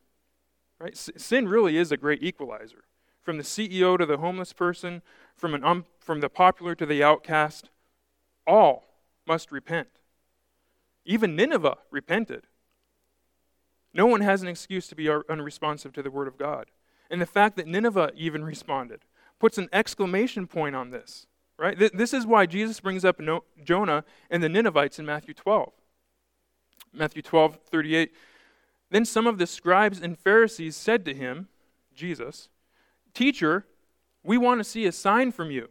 Right? 0.80 0.98
Sin 0.98 1.48
really 1.48 1.78
is 1.78 1.92
a 1.92 1.98
great 1.98 2.24
equalizer. 2.24 2.84
From 3.22 3.38
the 3.38 3.44
CEO 3.44 3.98
to 3.98 4.06
the 4.06 4.18
homeless 4.18 4.52
person, 4.52 5.04
from, 5.36 5.54
an 5.54 5.64
um, 5.64 5.86
from 6.00 6.22
the 6.22 6.30
popular 6.30 6.74
to 6.74 6.88
the 6.88 7.04
outcast, 7.04 7.70
all 8.48 8.96
must 9.28 9.52
repent. 9.52 9.90
Even 11.06 11.36
Nineveh 11.36 11.78
repented. 11.92 12.48
No 13.94 14.06
one 14.06 14.22
has 14.22 14.42
an 14.42 14.48
excuse 14.48 14.88
to 14.88 14.96
be 14.96 15.10
unresponsive 15.10 15.94
to 15.94 16.04
the 16.04 16.12
word 16.12 16.28
of 16.28 16.38
God. 16.38 16.68
And 17.10 17.22
the 17.22 17.26
fact 17.26 17.58
that 17.58 17.68
Nineveh 17.68 18.12
even 18.16 18.44
responded 18.44 19.02
puts 19.40 19.58
an 19.58 19.68
exclamation 19.74 20.48
point 20.48 20.76
on 20.76 20.92
this, 20.92 21.28
right? 21.58 21.78
This 21.78 22.14
is 22.14 22.26
why 22.26 22.46
Jesus 22.46 22.80
brings 22.80 23.04
up 23.04 23.20
Jonah 23.64 24.04
and 24.30 24.42
the 24.42 24.50
Ninevites 24.50 25.00
in 25.00 25.06
Matthew 25.06 25.34
12. 25.34 25.74
Matthew 26.94 27.22
12, 27.22 27.60
38. 27.70 28.14
Then 28.90 29.06
some 29.06 29.28
of 29.28 29.38
the 29.38 29.48
scribes 29.48 30.00
and 30.00 30.18
Pharisees 30.18 30.76
said 30.76 31.06
to 31.06 31.14
him, 31.14 31.48
Jesus, 31.94 32.50
Teacher, 33.14 33.66
we 34.24 34.38
want 34.38 34.60
to 34.60 34.64
see 34.64 34.86
a 34.86 34.92
sign 34.92 35.32
from 35.32 35.52
you. 35.52 35.70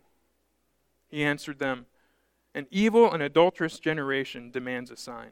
He 1.09 1.25
answered 1.25 1.59
them, 1.59 1.87
An 2.55 2.67
evil 2.71 3.11
and 3.11 3.23
adulterous 3.23 3.79
generation 3.79 4.51
demands 4.51 4.91
a 4.91 4.97
sign 4.97 5.31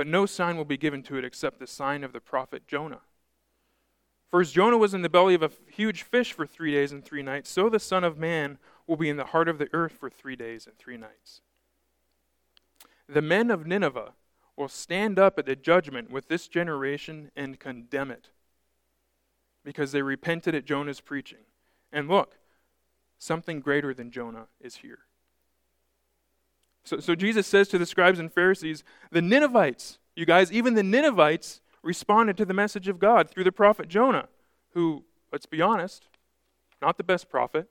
but 0.00 0.06
no 0.06 0.24
sign 0.24 0.56
will 0.56 0.64
be 0.64 0.78
given 0.78 1.02
to 1.02 1.18
it 1.18 1.26
except 1.26 1.58
the 1.58 1.66
sign 1.66 2.02
of 2.02 2.14
the 2.14 2.22
prophet 2.22 2.66
Jonah. 2.66 3.02
For 4.30 4.40
as 4.40 4.50
Jonah 4.50 4.78
was 4.78 4.94
in 4.94 5.02
the 5.02 5.10
belly 5.10 5.34
of 5.34 5.42
a 5.42 5.50
huge 5.70 6.04
fish 6.04 6.32
for 6.32 6.46
three 6.46 6.72
days 6.72 6.90
and 6.90 7.04
three 7.04 7.22
nights, 7.22 7.50
so 7.50 7.68
the 7.68 7.78
Son 7.78 8.02
of 8.02 8.16
Man 8.16 8.56
will 8.86 8.96
be 8.96 9.10
in 9.10 9.18
the 9.18 9.26
heart 9.26 9.46
of 9.46 9.58
the 9.58 9.68
earth 9.74 9.92
for 9.92 10.08
three 10.08 10.36
days 10.36 10.66
and 10.66 10.78
three 10.78 10.96
nights. 10.96 11.42
The 13.10 13.20
men 13.20 13.50
of 13.50 13.66
Nineveh 13.66 14.14
will 14.56 14.70
stand 14.70 15.18
up 15.18 15.38
at 15.38 15.44
the 15.44 15.54
judgment 15.54 16.10
with 16.10 16.28
this 16.28 16.48
generation 16.48 17.30
and 17.36 17.60
condemn 17.60 18.10
it 18.10 18.30
because 19.62 19.92
they 19.92 20.00
repented 20.00 20.54
at 20.54 20.64
Jonah's 20.64 21.02
preaching. 21.02 21.44
And 21.92 22.08
look, 22.08 22.38
something 23.18 23.60
greater 23.60 23.92
than 23.92 24.10
Jonah 24.10 24.46
is 24.62 24.76
here. 24.76 25.00
So, 26.84 26.98
so 26.98 27.14
Jesus 27.14 27.46
says 27.46 27.68
to 27.68 27.78
the 27.78 27.86
scribes 27.86 28.18
and 28.18 28.32
Pharisees, 28.32 28.84
the 29.10 29.22
Ninevites, 29.22 29.98
you 30.14 30.26
guys, 30.26 30.50
even 30.52 30.74
the 30.74 30.82
Ninevites 30.82 31.60
responded 31.82 32.36
to 32.36 32.44
the 32.44 32.54
message 32.54 32.88
of 32.88 32.98
God 32.98 33.30
through 33.30 33.44
the 33.44 33.52
prophet 33.52 33.88
Jonah, 33.88 34.28
who, 34.74 35.04
let's 35.32 35.46
be 35.46 35.62
honest, 35.62 36.06
not 36.82 36.96
the 36.96 37.04
best 37.04 37.28
prophet. 37.28 37.68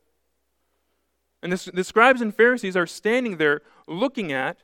And 1.41 1.51
the, 1.51 1.71
the 1.71 1.83
scribes 1.83 2.21
and 2.21 2.35
Pharisees 2.35 2.75
are 2.75 2.87
standing 2.87 3.37
there 3.37 3.61
looking 3.87 4.31
at, 4.31 4.57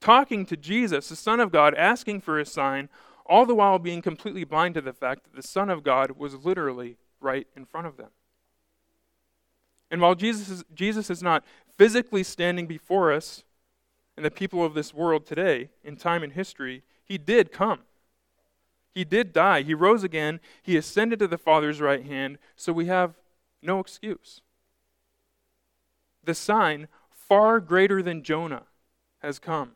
talking 0.00 0.46
to 0.46 0.56
Jesus, 0.56 1.08
the 1.08 1.16
Son 1.16 1.40
of 1.40 1.52
God, 1.52 1.74
asking 1.74 2.20
for 2.20 2.38
a 2.38 2.46
sign, 2.46 2.88
all 3.26 3.46
the 3.46 3.54
while 3.54 3.78
being 3.78 4.02
completely 4.02 4.44
blind 4.44 4.74
to 4.74 4.80
the 4.80 4.92
fact 4.92 5.24
that 5.24 5.36
the 5.36 5.46
Son 5.46 5.70
of 5.70 5.82
God 5.82 6.12
was 6.12 6.34
literally 6.34 6.96
right 7.20 7.46
in 7.56 7.64
front 7.64 7.86
of 7.86 7.96
them. 7.96 8.10
And 9.90 10.00
while 10.00 10.14
Jesus 10.14 10.48
is, 10.48 10.64
Jesus 10.74 11.10
is 11.10 11.22
not 11.22 11.44
physically 11.76 12.22
standing 12.22 12.66
before 12.66 13.12
us 13.12 13.44
and 14.16 14.24
the 14.24 14.30
people 14.30 14.64
of 14.64 14.74
this 14.74 14.92
world 14.92 15.26
today, 15.26 15.70
in 15.82 15.96
time 15.96 16.22
and 16.22 16.32
history, 16.32 16.82
he 17.04 17.18
did 17.18 17.52
come. 17.52 17.80
He 18.92 19.04
did 19.04 19.32
die. 19.32 19.62
He 19.62 19.74
rose 19.74 20.04
again. 20.04 20.40
He 20.62 20.76
ascended 20.76 21.18
to 21.20 21.28
the 21.28 21.38
Father's 21.38 21.80
right 21.80 22.04
hand, 22.04 22.38
so 22.56 22.72
we 22.72 22.86
have 22.86 23.14
no 23.62 23.78
excuse. 23.78 24.42
The 26.24 26.34
sign, 26.34 26.88
far 27.10 27.60
greater 27.60 28.02
than 28.02 28.22
Jonah, 28.22 28.64
has 29.20 29.38
come. 29.38 29.72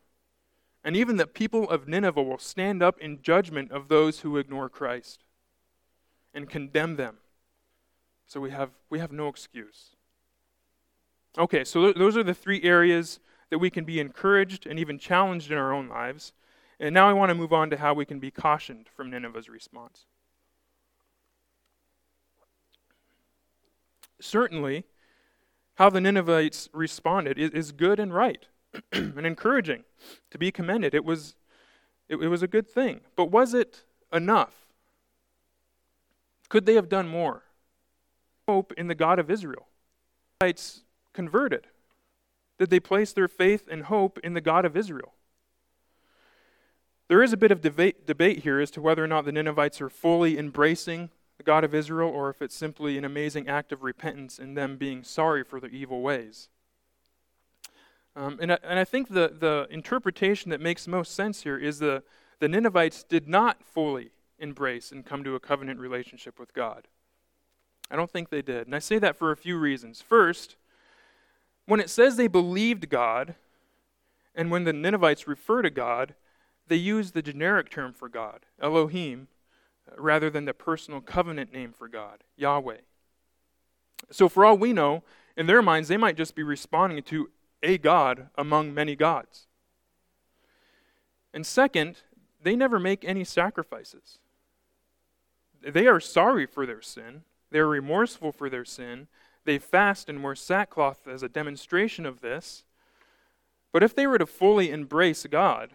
And 0.82 0.96
even 0.96 1.16
the 1.16 1.26
people 1.26 1.68
of 1.70 1.88
Nineveh 1.88 2.22
will 2.22 2.38
stand 2.38 2.82
up 2.82 2.98
in 3.00 3.22
judgment 3.22 3.72
of 3.72 3.88
those 3.88 4.20
who 4.20 4.36
ignore 4.36 4.68
Christ 4.68 5.24
and 6.34 6.48
condemn 6.48 6.96
them. 6.96 7.18
So 8.26 8.40
we 8.40 8.50
have, 8.50 8.70
we 8.90 8.98
have 8.98 9.12
no 9.12 9.28
excuse. 9.28 9.96
Okay, 11.38 11.64
so 11.64 11.84
th- 11.84 11.96
those 11.96 12.16
are 12.16 12.22
the 12.22 12.34
three 12.34 12.62
areas 12.62 13.20
that 13.50 13.58
we 13.58 13.70
can 13.70 13.84
be 13.84 14.00
encouraged 14.00 14.66
and 14.66 14.78
even 14.78 14.98
challenged 14.98 15.50
in 15.50 15.58
our 15.58 15.72
own 15.72 15.88
lives. 15.88 16.32
And 16.80 16.92
now 16.92 17.08
I 17.08 17.12
want 17.12 17.30
to 17.30 17.34
move 17.34 17.52
on 17.52 17.70
to 17.70 17.76
how 17.76 17.94
we 17.94 18.04
can 18.04 18.18
be 18.18 18.30
cautioned 18.30 18.88
from 18.96 19.10
Nineveh's 19.10 19.48
response. 19.48 20.06
Certainly, 24.20 24.84
how 25.76 25.90
the 25.90 26.00
Ninevites 26.00 26.68
responded 26.72 27.38
is, 27.38 27.72
good 27.72 27.98
and 27.98 28.14
right 28.14 28.46
and 28.92 29.26
encouraging 29.26 29.84
to 30.30 30.38
be 30.38 30.50
commended. 30.50 30.94
It 30.94 31.04
was, 31.04 31.34
it, 32.08 32.16
it 32.16 32.28
was 32.28 32.42
a 32.42 32.48
good 32.48 32.68
thing. 32.68 33.00
But 33.16 33.30
was 33.30 33.54
it 33.54 33.84
enough? 34.12 34.54
Could 36.48 36.66
they 36.66 36.74
have 36.74 36.88
done 36.88 37.08
more? 37.08 37.42
Hope 38.48 38.72
in 38.76 38.86
the 38.88 38.94
God 38.94 39.18
of 39.18 39.30
Israel. 39.30 39.66
Ninevites 40.40 40.84
converted. 41.12 41.66
Did 42.58 42.70
they 42.70 42.80
place 42.80 43.12
their 43.12 43.28
faith 43.28 43.68
and 43.70 43.84
hope 43.84 44.18
in 44.20 44.34
the 44.34 44.40
God 44.40 44.64
of 44.64 44.76
Israel? 44.76 45.14
There 47.08 47.22
is 47.22 47.32
a 47.32 47.36
bit 47.36 47.50
of 47.50 47.60
debate, 47.60 48.06
debate 48.06 48.38
here 48.38 48.60
as 48.60 48.70
to 48.72 48.80
whether 48.80 49.04
or 49.04 49.06
not 49.06 49.24
the 49.24 49.32
Ninevites 49.32 49.80
are 49.80 49.90
fully 49.90 50.38
embracing 50.38 51.10
the 51.36 51.42
God 51.42 51.64
of 51.64 51.74
Israel 51.74 52.08
or 52.08 52.30
if 52.30 52.40
it's 52.40 52.54
simply 52.54 52.96
an 52.96 53.04
amazing 53.04 53.48
act 53.48 53.72
of 53.72 53.82
repentance 53.82 54.38
in 54.38 54.54
them 54.54 54.76
being 54.76 55.02
sorry 55.02 55.44
for 55.44 55.60
their 55.60 55.70
evil 55.70 56.00
ways. 56.00 56.48
Um, 58.16 58.38
and, 58.40 58.52
I, 58.52 58.58
and 58.62 58.78
I 58.78 58.84
think 58.84 59.08
the, 59.08 59.34
the 59.38 59.66
interpretation 59.70 60.50
that 60.50 60.60
makes 60.60 60.86
most 60.86 61.14
sense 61.14 61.42
here 61.42 61.58
is 61.58 61.80
the, 61.80 62.04
the 62.38 62.48
Ninevites 62.48 63.02
did 63.02 63.28
not 63.28 63.62
fully 63.64 64.12
embrace 64.38 64.92
and 64.92 65.04
come 65.04 65.24
to 65.24 65.34
a 65.34 65.40
covenant 65.40 65.80
relationship 65.80 66.38
with 66.38 66.54
God. 66.54 66.86
I 67.90 67.96
don't 67.96 68.10
think 68.10 68.30
they 68.30 68.42
did. 68.42 68.66
And 68.66 68.74
I 68.74 68.78
say 68.78 68.98
that 68.98 69.16
for 69.16 69.30
a 69.30 69.36
few 69.36 69.58
reasons. 69.58 70.00
First, 70.00 70.56
when 71.66 71.80
it 71.80 71.90
says 71.90 72.16
they 72.16 72.26
believed 72.26 72.88
God, 72.88 73.34
and 74.34 74.50
when 74.50 74.64
the 74.64 74.72
Ninevites 74.72 75.26
refer 75.26 75.62
to 75.62 75.70
God, 75.70 76.14
they 76.66 76.76
use 76.76 77.12
the 77.12 77.22
generic 77.22 77.70
term 77.70 77.92
for 77.92 78.08
God, 78.08 78.40
Elohim, 78.60 79.28
rather 79.96 80.30
than 80.30 80.44
the 80.44 80.54
personal 80.54 81.00
covenant 81.00 81.52
name 81.52 81.72
for 81.72 81.88
God, 81.88 82.24
Yahweh. 82.36 82.78
So, 84.10 84.28
for 84.28 84.44
all 84.44 84.56
we 84.56 84.72
know, 84.72 85.02
in 85.36 85.46
their 85.46 85.62
minds, 85.62 85.88
they 85.88 85.96
might 85.96 86.16
just 86.16 86.34
be 86.34 86.42
responding 86.42 87.02
to 87.04 87.30
a 87.62 87.78
God 87.78 88.28
among 88.36 88.74
many 88.74 88.94
gods. 88.94 89.46
And 91.32 91.46
second, 91.46 91.96
they 92.42 92.54
never 92.54 92.78
make 92.78 93.04
any 93.04 93.24
sacrifices. 93.24 94.18
They 95.62 95.86
are 95.86 96.00
sorry 96.00 96.46
for 96.46 96.66
their 96.66 96.82
sin, 96.82 97.22
they 97.50 97.58
are 97.58 97.68
remorseful 97.68 98.32
for 98.32 98.50
their 98.50 98.64
sin. 98.64 99.08
They 99.44 99.58
fast 99.58 100.08
and 100.08 100.22
wear 100.22 100.34
sackcloth 100.34 101.06
as 101.06 101.22
a 101.22 101.28
demonstration 101.28 102.06
of 102.06 102.20
this. 102.20 102.64
But 103.72 103.82
if 103.82 103.94
they 103.94 104.06
were 104.06 104.18
to 104.18 104.26
fully 104.26 104.70
embrace 104.70 105.26
God, 105.30 105.72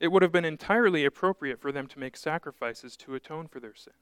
it 0.00 0.08
would 0.08 0.22
have 0.22 0.32
been 0.32 0.44
entirely 0.44 1.04
appropriate 1.04 1.60
for 1.60 1.70
them 1.70 1.86
to 1.86 1.98
make 1.98 2.16
sacrifices 2.16 2.96
to 2.98 3.14
atone 3.14 3.46
for 3.46 3.60
their 3.60 3.74
sin. 3.74 3.92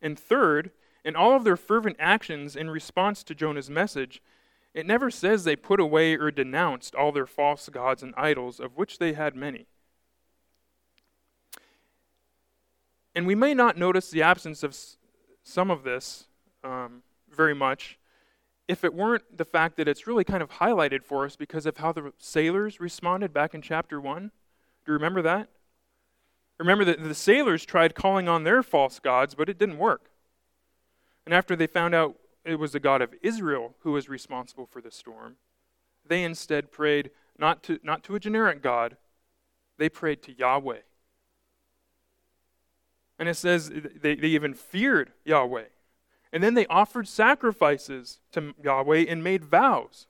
And 0.00 0.18
third, 0.18 0.70
in 1.04 1.16
all 1.16 1.34
of 1.34 1.44
their 1.44 1.56
fervent 1.56 1.96
actions 1.98 2.56
in 2.56 2.70
response 2.70 3.22
to 3.24 3.34
Jonah's 3.34 3.70
message, 3.70 4.22
it 4.74 4.86
never 4.86 5.10
says 5.10 5.44
they 5.44 5.56
put 5.56 5.80
away 5.80 6.16
or 6.16 6.30
denounced 6.30 6.94
all 6.94 7.12
their 7.12 7.26
false 7.26 7.68
gods 7.68 8.02
and 8.02 8.14
idols, 8.16 8.60
of 8.60 8.76
which 8.76 8.98
they 8.98 9.14
had 9.14 9.34
many. 9.34 9.66
And 13.14 13.26
we 13.26 13.34
may 13.34 13.54
not 13.54 13.78
notice 13.78 14.10
the 14.10 14.22
absence 14.22 14.62
of 14.62 14.76
some 15.42 15.70
of 15.70 15.82
this 15.82 16.25
um, 16.66 17.02
very 17.30 17.54
much 17.54 17.98
if 18.68 18.82
it 18.82 18.92
weren't 18.92 19.36
the 19.36 19.44
fact 19.44 19.76
that 19.76 19.86
it's 19.86 20.06
really 20.06 20.24
kind 20.24 20.42
of 20.42 20.50
highlighted 20.50 21.04
for 21.04 21.24
us 21.24 21.36
because 21.36 21.66
of 21.66 21.76
how 21.76 21.92
the 21.92 22.12
sailors 22.18 22.80
responded 22.80 23.32
back 23.32 23.54
in 23.54 23.62
chapter 23.62 24.00
1. 24.00 24.22
Do 24.22 24.30
you 24.86 24.92
remember 24.94 25.22
that? 25.22 25.48
Remember 26.58 26.84
that 26.84 27.02
the 27.02 27.14
sailors 27.14 27.64
tried 27.64 27.94
calling 27.94 28.28
on 28.28 28.44
their 28.44 28.62
false 28.62 28.98
gods, 28.98 29.34
but 29.34 29.48
it 29.48 29.58
didn't 29.58 29.78
work. 29.78 30.10
And 31.24 31.34
after 31.34 31.54
they 31.54 31.66
found 31.66 31.94
out 31.94 32.16
it 32.44 32.58
was 32.58 32.72
the 32.72 32.80
God 32.80 33.02
of 33.02 33.14
Israel 33.22 33.74
who 33.80 33.92
was 33.92 34.08
responsible 34.08 34.66
for 34.66 34.80
the 34.80 34.90
storm, 34.90 35.36
they 36.06 36.24
instead 36.24 36.72
prayed 36.72 37.10
not 37.38 37.62
to, 37.64 37.78
not 37.82 38.02
to 38.04 38.14
a 38.14 38.20
generic 38.20 38.62
God, 38.62 38.96
they 39.78 39.88
prayed 39.88 40.22
to 40.22 40.32
Yahweh. 40.36 40.78
And 43.18 43.28
it 43.28 43.34
says 43.34 43.70
they, 43.70 44.14
they 44.14 44.28
even 44.28 44.54
feared 44.54 45.12
Yahweh. 45.24 45.64
And 46.32 46.42
then 46.42 46.54
they 46.54 46.66
offered 46.66 47.08
sacrifices 47.08 48.18
to 48.32 48.54
Yahweh 48.62 49.04
and 49.08 49.22
made 49.22 49.44
vows. 49.44 50.06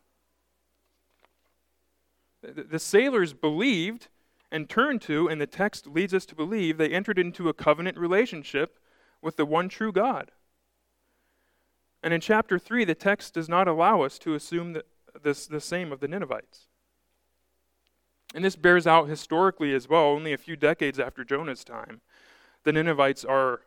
The 2.43 2.79
sailors 2.79 3.33
believed 3.33 4.09
and 4.53 4.69
turned 4.69 5.03
to, 5.03 5.29
and 5.29 5.41
the 5.41 5.47
text 5.47 5.87
leads 5.87 6.15
us 6.15 6.25
to 6.27 6.35
believe, 6.35 6.79
they 6.79 6.91
entered 6.91 7.19
into 7.19 7.49
a 7.49 7.55
covenant 7.55 7.99
relationship 7.99 8.79
with 9.21 9.37
the 9.37 9.47
one 9.47 9.69
true 9.69 9.93
God. 9.93 10.31
And 12.03 12.15
in 12.15 12.21
chapter 12.21 12.59
3, 12.59 12.85
the 12.85 12.95
text 12.95 13.35
does 13.35 13.49
not 13.49 13.67
allow 13.67 14.03
us 14.03 14.19
to 14.21 14.35
assume 14.35 14.75
that 14.75 14.87
this, 15.23 15.47
the 15.47 15.61
same 15.61 15.93
of 15.93 16.01
the 16.01 16.09
Ninevites. 16.09 16.69
And 18.35 18.45
this 18.45 18.57
bears 18.57 18.87
out 18.87 19.09
historically 19.09 19.75
as 19.75 19.89
well, 19.89 20.05
only 20.05 20.33
a 20.33 20.39
few 20.39 20.57
decades 20.57 21.01
after 21.01 21.25
Jonah's 21.25 21.65
time. 21.65 22.01
The 22.65 22.73
Ninevites 22.73 23.25
are 23.25 23.63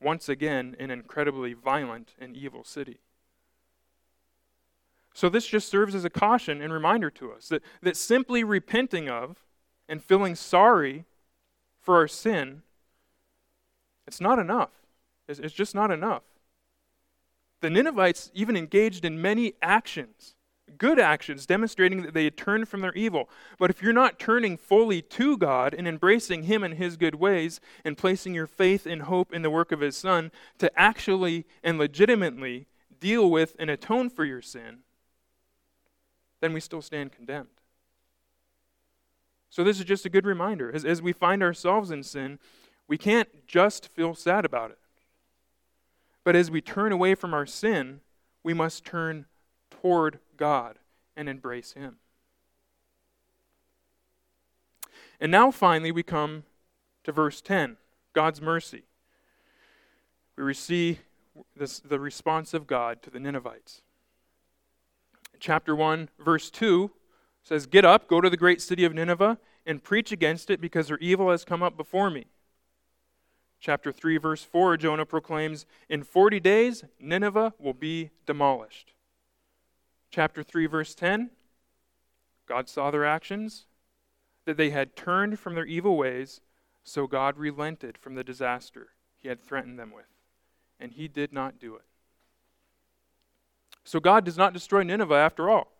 once 0.00 0.28
again 0.28 0.76
an 0.78 0.90
incredibly 0.90 1.52
violent 1.52 2.14
and 2.18 2.36
evil 2.36 2.64
city. 2.64 3.00
So, 5.14 5.28
this 5.28 5.46
just 5.46 5.68
serves 5.68 5.94
as 5.94 6.04
a 6.04 6.10
caution 6.10 6.60
and 6.60 6.72
reminder 6.72 7.10
to 7.10 7.32
us 7.32 7.48
that, 7.48 7.62
that 7.82 7.96
simply 7.96 8.44
repenting 8.44 9.08
of 9.08 9.42
and 9.88 10.04
feeling 10.04 10.34
sorry 10.34 11.06
for 11.80 11.96
our 11.96 12.08
sin, 12.08 12.62
it's 14.06 14.20
not 14.20 14.38
enough. 14.38 14.70
It's, 15.26 15.40
it's 15.40 15.54
just 15.54 15.74
not 15.74 15.90
enough. 15.90 16.22
The 17.60 17.70
Ninevites 17.70 18.30
even 18.34 18.56
engaged 18.56 19.04
in 19.04 19.20
many 19.20 19.54
actions 19.62 20.35
good 20.78 20.98
actions 20.98 21.46
demonstrating 21.46 22.02
that 22.02 22.14
they 22.14 22.24
had 22.24 22.36
turned 22.36 22.68
from 22.68 22.80
their 22.80 22.92
evil. 22.94 23.28
But 23.58 23.70
if 23.70 23.82
you're 23.82 23.92
not 23.92 24.18
turning 24.18 24.56
fully 24.56 25.00
to 25.02 25.36
God 25.36 25.74
and 25.74 25.86
embracing 25.86 26.44
Him 26.44 26.62
and 26.62 26.74
His 26.74 26.96
good 26.96 27.14
ways 27.14 27.60
and 27.84 27.96
placing 27.96 28.34
your 28.34 28.46
faith 28.46 28.86
and 28.86 29.02
hope 29.02 29.32
in 29.32 29.42
the 29.42 29.50
work 29.50 29.72
of 29.72 29.80
His 29.80 29.96
Son 29.96 30.30
to 30.58 30.70
actually 30.78 31.46
and 31.62 31.78
legitimately 31.78 32.66
deal 33.00 33.30
with 33.30 33.54
and 33.58 33.70
atone 33.70 34.10
for 34.10 34.24
your 34.24 34.42
sin, 34.42 34.78
then 36.40 36.52
we 36.52 36.60
still 36.60 36.82
stand 36.82 37.12
condemned. 37.12 37.48
So, 39.50 39.64
this 39.64 39.78
is 39.78 39.84
just 39.84 40.04
a 40.04 40.10
good 40.10 40.26
reminder. 40.26 40.70
As, 40.74 40.84
as 40.84 41.00
we 41.00 41.12
find 41.12 41.42
ourselves 41.42 41.90
in 41.90 42.02
sin, 42.02 42.38
we 42.88 42.98
can't 42.98 43.46
just 43.46 43.88
feel 43.88 44.14
sad 44.14 44.44
about 44.44 44.70
it. 44.70 44.78
But 46.24 46.36
as 46.36 46.50
we 46.50 46.60
turn 46.60 46.92
away 46.92 47.14
from 47.14 47.32
our 47.32 47.46
sin, 47.46 48.00
we 48.42 48.52
must 48.52 48.84
turn 48.84 49.26
toward 49.70 50.18
God 50.36 50.78
and 51.16 51.28
embrace 51.28 51.72
Him. 51.72 51.96
And 55.20 55.32
now, 55.32 55.50
finally, 55.50 55.92
we 55.92 56.02
come 56.02 56.44
to 57.04 57.12
verse 57.12 57.40
10 57.40 57.76
God's 58.12 58.40
mercy. 58.40 58.84
We 60.36 60.54
see 60.54 60.98
this, 61.56 61.80
the 61.80 61.98
response 61.98 62.52
of 62.54 62.66
God 62.66 63.02
to 63.02 63.10
the 63.10 63.20
Ninevites. 63.20 63.82
Chapter 65.38 65.74
1, 65.74 66.08
verse 66.18 66.50
2 66.50 66.90
says, 67.42 67.66
Get 67.66 67.84
up, 67.84 68.08
go 68.08 68.20
to 68.20 68.30
the 68.30 68.36
great 68.36 68.60
city 68.60 68.84
of 68.84 68.94
Nineveh, 68.94 69.38
and 69.64 69.82
preach 69.82 70.12
against 70.12 70.50
it, 70.50 70.60
because 70.60 70.88
her 70.88 70.98
evil 70.98 71.30
has 71.30 71.44
come 71.44 71.62
up 71.62 71.76
before 71.76 72.10
me. 72.10 72.26
Chapter 73.60 73.92
3, 73.92 74.18
verse 74.18 74.44
4, 74.44 74.76
Jonah 74.76 75.06
proclaims, 75.06 75.66
In 75.88 76.02
40 76.02 76.40
days, 76.40 76.84
Nineveh 77.00 77.54
will 77.58 77.74
be 77.74 78.10
demolished. 78.26 78.92
Chapter 80.10 80.42
3, 80.42 80.66
verse 80.66 80.94
10, 80.94 81.30
God 82.46 82.68
saw 82.68 82.90
their 82.90 83.04
actions, 83.04 83.66
that 84.44 84.56
they 84.56 84.70
had 84.70 84.96
turned 84.96 85.38
from 85.38 85.54
their 85.54 85.66
evil 85.66 85.96
ways, 85.96 86.40
so 86.84 87.06
God 87.06 87.36
relented 87.36 87.98
from 87.98 88.14
the 88.14 88.24
disaster 88.24 88.88
he 89.16 89.28
had 89.28 89.42
threatened 89.42 89.78
them 89.78 89.92
with, 89.92 90.06
and 90.78 90.92
he 90.92 91.08
did 91.08 91.32
not 91.32 91.58
do 91.58 91.74
it. 91.74 91.82
So 93.84 94.00
God 94.00 94.24
does 94.24 94.38
not 94.38 94.52
destroy 94.52 94.82
Nineveh 94.82 95.14
after 95.14 95.50
all. 95.50 95.72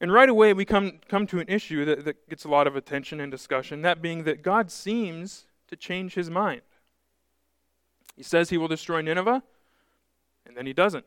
And 0.00 0.12
right 0.12 0.28
away, 0.28 0.54
we 0.54 0.64
come, 0.64 1.00
come 1.08 1.26
to 1.26 1.40
an 1.40 1.48
issue 1.48 1.84
that, 1.84 2.04
that 2.04 2.28
gets 2.28 2.44
a 2.44 2.48
lot 2.48 2.66
of 2.66 2.76
attention 2.76 3.20
and 3.20 3.30
discussion, 3.30 3.82
that 3.82 4.00
being 4.00 4.24
that 4.24 4.42
God 4.42 4.70
seems 4.70 5.46
to 5.68 5.76
change 5.76 6.14
his 6.14 6.30
mind. 6.30 6.62
He 8.16 8.22
says 8.22 8.48
he 8.48 8.58
will 8.58 8.68
destroy 8.68 9.02
Nineveh, 9.02 9.42
and 10.46 10.56
then 10.56 10.66
he 10.66 10.72
doesn't. 10.72 11.04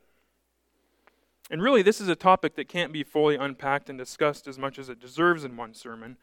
And 1.54 1.62
really, 1.62 1.84
this 1.84 2.02
is 2.02 2.08
a 2.08 2.16
topic 2.16 2.56
that 2.56 2.68
can't 2.68 2.92
be 2.92 3.04
fully 3.04 3.36
unpacked 3.36 3.88
and 3.88 3.96
discussed 3.96 4.48
as 4.48 4.58
much 4.58 4.80
as 4.80 4.90
it 4.90 5.00
deserves 5.00 5.44
in 5.44 5.56
one 5.56 5.76
sermon. 5.76 6.18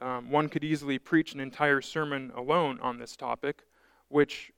Um, 0.00 0.30
one 0.30 0.48
could 0.48 0.62
easily 0.62 1.00
preach 1.00 1.34
an 1.34 1.40
entire 1.40 1.80
sermon 1.80 2.30
alone 2.36 2.78
on 2.80 2.96
this 2.96 3.16
topic, 3.16 3.64
which, 4.06 4.52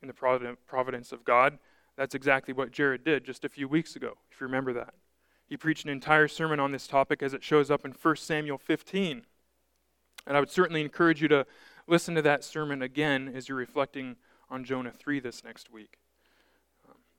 in 0.00 0.08
the 0.08 0.56
providence 0.66 1.12
of 1.12 1.22
God, 1.22 1.58
that's 1.98 2.14
exactly 2.14 2.54
what 2.54 2.70
Jared 2.70 3.04
did 3.04 3.24
just 3.24 3.44
a 3.44 3.48
few 3.50 3.68
weeks 3.68 3.94
ago, 3.94 4.14
if 4.30 4.40
you 4.40 4.46
remember 4.46 4.72
that. 4.72 4.94
He 5.46 5.58
preached 5.58 5.84
an 5.84 5.90
entire 5.90 6.28
sermon 6.28 6.60
on 6.60 6.72
this 6.72 6.86
topic 6.86 7.22
as 7.22 7.34
it 7.34 7.44
shows 7.44 7.70
up 7.70 7.84
in 7.84 7.92
1 7.92 8.16
Samuel 8.16 8.56
15. 8.56 9.26
And 10.26 10.34
I 10.34 10.40
would 10.40 10.50
certainly 10.50 10.80
encourage 10.80 11.20
you 11.20 11.28
to 11.28 11.44
listen 11.86 12.14
to 12.14 12.22
that 12.22 12.42
sermon 12.42 12.80
again 12.80 13.30
as 13.34 13.50
you're 13.50 13.58
reflecting 13.58 14.16
on 14.48 14.64
Jonah 14.64 14.92
3 14.92 15.20
this 15.20 15.44
next 15.44 15.70
week. 15.70 15.98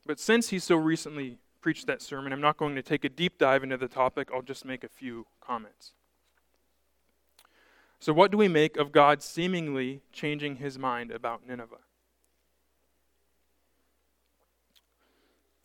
But 0.04 0.20
since 0.20 0.50
he 0.50 0.58
so 0.58 0.78
recently 0.78 1.38
preached 1.62 1.88
that 1.88 2.02
sermon, 2.02 2.34
I'm 2.34 2.42
not 2.42 2.58
going 2.58 2.76
to 2.76 2.82
take 2.82 3.04
a 3.04 3.10
deep 3.10 3.38
dive 3.38 3.64
into 3.64 3.78
the 3.78 3.88
topic. 3.88 4.30
I'll 4.34 4.42
just 4.42 4.66
make 4.66 4.84
a 4.84 4.90
few 4.90 5.28
comments. 5.42 5.94
So, 8.00 8.14
what 8.14 8.32
do 8.32 8.38
we 8.38 8.48
make 8.48 8.78
of 8.78 8.92
God 8.92 9.22
seemingly 9.22 10.02
changing 10.14 10.58
his 10.58 10.80
mind 10.80 11.12
about 11.12 11.46
Nineveh? 11.46 11.76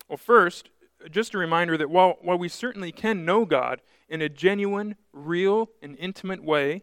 Well, 0.09 0.17
first, 0.17 0.71
just 1.11 1.35
a 1.35 1.39
reminder 1.39 1.77
that 1.77 1.91
while, 1.91 2.19
while 2.21 2.39
we 2.39 2.49
certainly 2.49 2.93
can 2.93 3.25
know 3.25 3.45
God 3.45 3.81
in 4.09 4.21
a 4.21 4.29
genuine, 4.29 4.97
real, 5.13 5.71
and 5.83 5.97
intimate 5.99 6.43
way, 6.43 6.83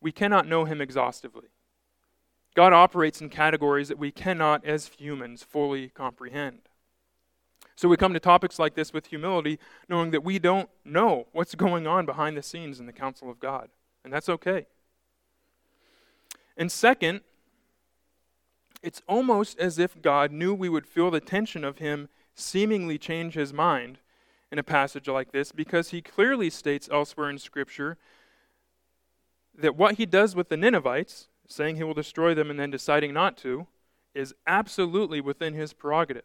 we 0.00 0.12
cannot 0.12 0.46
know 0.46 0.64
Him 0.64 0.80
exhaustively. 0.80 1.48
God 2.54 2.72
operates 2.72 3.20
in 3.20 3.30
categories 3.30 3.88
that 3.88 3.98
we 3.98 4.10
cannot, 4.10 4.64
as 4.64 4.90
humans, 4.98 5.42
fully 5.42 5.88
comprehend. 5.88 6.67
So 7.78 7.88
we 7.88 7.96
come 7.96 8.12
to 8.12 8.18
topics 8.18 8.58
like 8.58 8.74
this 8.74 8.92
with 8.92 9.06
humility, 9.06 9.56
knowing 9.88 10.10
that 10.10 10.24
we 10.24 10.40
don't 10.40 10.68
know 10.84 11.28
what's 11.30 11.54
going 11.54 11.86
on 11.86 12.06
behind 12.06 12.36
the 12.36 12.42
scenes 12.42 12.80
in 12.80 12.86
the 12.86 12.92
counsel 12.92 13.30
of 13.30 13.38
God. 13.38 13.68
And 14.02 14.12
that's 14.12 14.28
okay. 14.28 14.66
And 16.56 16.72
second, 16.72 17.20
it's 18.82 19.00
almost 19.06 19.60
as 19.60 19.78
if 19.78 20.02
God 20.02 20.32
knew 20.32 20.52
we 20.52 20.68
would 20.68 20.88
feel 20.88 21.12
the 21.12 21.20
tension 21.20 21.62
of 21.62 21.78
Him 21.78 22.08
seemingly 22.34 22.98
change 22.98 23.34
his 23.34 23.52
mind 23.52 23.98
in 24.50 24.58
a 24.58 24.64
passage 24.64 25.06
like 25.06 25.30
this 25.30 25.52
because 25.52 25.90
he 25.90 26.02
clearly 26.02 26.50
states 26.50 26.88
elsewhere 26.90 27.30
in 27.30 27.38
Scripture 27.38 27.96
that 29.56 29.76
what 29.76 29.98
he 29.98 30.06
does 30.06 30.34
with 30.34 30.48
the 30.48 30.56
Ninevites, 30.56 31.28
saying 31.46 31.76
he 31.76 31.84
will 31.84 31.94
destroy 31.94 32.34
them 32.34 32.50
and 32.50 32.58
then 32.58 32.72
deciding 32.72 33.14
not 33.14 33.36
to, 33.36 33.68
is 34.16 34.34
absolutely 34.48 35.20
within 35.20 35.54
his 35.54 35.72
prerogative. 35.72 36.24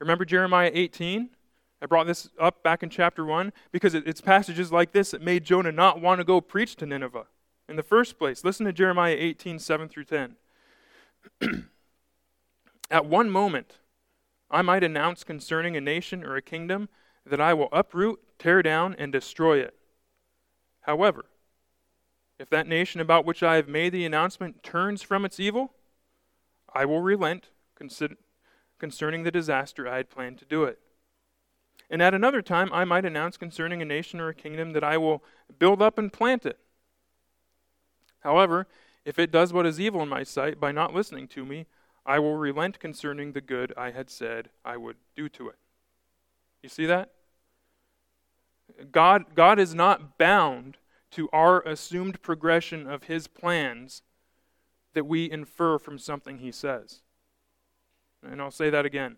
Remember 0.00 0.24
Jeremiah 0.24 0.70
18? 0.72 1.30
I 1.82 1.86
brought 1.86 2.06
this 2.06 2.28
up 2.38 2.62
back 2.62 2.82
in 2.82 2.90
chapter 2.90 3.24
1 3.24 3.52
because 3.72 3.94
it's 3.94 4.20
passages 4.20 4.72
like 4.72 4.92
this 4.92 5.12
that 5.12 5.22
made 5.22 5.44
Jonah 5.44 5.72
not 5.72 6.00
want 6.00 6.18
to 6.18 6.24
go 6.24 6.40
preach 6.40 6.76
to 6.76 6.86
Nineveh 6.86 7.26
in 7.68 7.76
the 7.76 7.82
first 7.82 8.18
place. 8.18 8.44
Listen 8.44 8.66
to 8.66 8.72
Jeremiah 8.72 9.16
18, 9.18 9.58
7 9.58 9.88
through 9.88 10.04
10. 10.04 10.36
At 12.90 13.06
one 13.06 13.30
moment, 13.30 13.78
I 14.50 14.62
might 14.62 14.82
announce 14.82 15.22
concerning 15.22 15.76
a 15.76 15.80
nation 15.80 16.24
or 16.24 16.36
a 16.36 16.42
kingdom 16.42 16.88
that 17.24 17.40
I 17.40 17.54
will 17.54 17.68
uproot, 17.72 18.20
tear 18.38 18.62
down, 18.62 18.96
and 18.98 19.12
destroy 19.12 19.58
it. 19.58 19.74
However, 20.82 21.26
if 22.38 22.50
that 22.50 22.66
nation 22.66 23.00
about 23.00 23.24
which 23.24 23.42
I 23.42 23.56
have 23.56 23.68
made 23.68 23.92
the 23.92 24.04
announcement 24.04 24.62
turns 24.62 25.02
from 25.02 25.24
its 25.24 25.38
evil, 25.38 25.74
I 26.74 26.84
will 26.84 27.00
relent 27.00 27.50
concerning 28.80 29.22
the 29.22 29.30
disaster 29.30 29.86
I 29.86 29.98
had 29.98 30.10
planned 30.10 30.38
to 30.38 30.44
do 30.44 30.64
it. 30.64 30.78
And 31.90 32.02
at 32.02 32.14
another 32.14 32.42
time, 32.42 32.70
I 32.72 32.84
might 32.84 33.04
announce 33.04 33.36
concerning 33.36 33.82
a 33.82 33.84
nation 33.84 34.20
or 34.20 34.28
a 34.28 34.34
kingdom 34.34 34.72
that 34.72 34.84
I 34.84 34.96
will 34.96 35.22
build 35.58 35.82
up 35.82 35.98
and 35.98 36.12
plant 36.12 36.46
it. 36.46 36.58
However, 38.20 38.66
if 39.04 39.18
it 39.18 39.30
does 39.30 39.52
what 39.52 39.66
is 39.66 39.80
evil 39.80 40.02
in 40.02 40.08
my 40.08 40.22
sight 40.22 40.60
by 40.60 40.72
not 40.72 40.94
listening 40.94 41.26
to 41.28 41.44
me, 41.44 41.66
I 42.06 42.18
will 42.18 42.36
relent 42.36 42.80
concerning 42.80 43.32
the 43.32 43.40
good 43.40 43.72
I 43.76 43.90
had 43.90 44.10
said 44.10 44.50
I 44.64 44.76
would 44.76 44.96
do 45.16 45.28
to 45.30 45.48
it. 45.48 45.56
You 46.62 46.68
see 46.68 46.86
that? 46.86 47.10
God, 48.92 49.34
God 49.34 49.58
is 49.58 49.74
not 49.74 50.16
bound 50.16 50.76
to 51.12 51.28
our 51.32 51.60
assumed 51.62 52.22
progression 52.22 52.86
of 52.86 53.04
his 53.04 53.26
plans 53.26 54.02
that 54.94 55.06
we 55.06 55.30
infer 55.30 55.78
from 55.78 55.98
something 55.98 56.38
he 56.38 56.52
says. 56.52 57.00
And 58.22 58.40
I'll 58.40 58.50
say 58.50 58.70
that 58.70 58.86
again. 58.86 59.16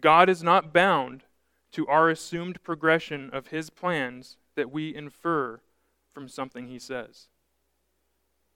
God 0.00 0.28
is 0.28 0.42
not 0.42 0.72
bound 0.72 1.24
to 1.72 1.86
our 1.86 2.08
assumed 2.08 2.62
progression 2.62 3.30
of 3.32 3.48
his 3.48 3.70
plans 3.70 4.36
that 4.54 4.70
we 4.70 4.94
infer 4.94 5.60
from 6.12 6.28
something 6.28 6.68
he 6.68 6.78
says. 6.78 7.28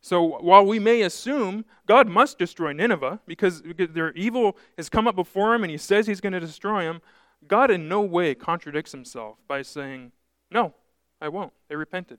So 0.00 0.22
while 0.22 0.64
we 0.64 0.78
may 0.78 1.02
assume 1.02 1.64
God 1.86 2.08
must 2.08 2.38
destroy 2.38 2.72
Nineveh 2.72 3.20
because, 3.26 3.62
their 3.76 4.12
evil 4.12 4.56
has 4.76 4.88
come 4.88 5.08
up 5.08 5.16
before 5.16 5.54
him 5.54 5.64
and 5.64 5.70
he 5.70 5.78
says 5.78 6.06
he's 6.06 6.20
going 6.20 6.32
to 6.32 6.40
destroy 6.40 6.84
them, 6.84 7.00
God 7.48 7.70
in 7.70 7.88
no 7.88 8.02
way 8.02 8.34
contradicts 8.34 8.92
himself 8.92 9.38
by 9.48 9.62
saying, 9.62 10.12
No, 10.50 10.74
I 11.20 11.28
won't. 11.28 11.52
They 11.68 11.76
repented. 11.76 12.18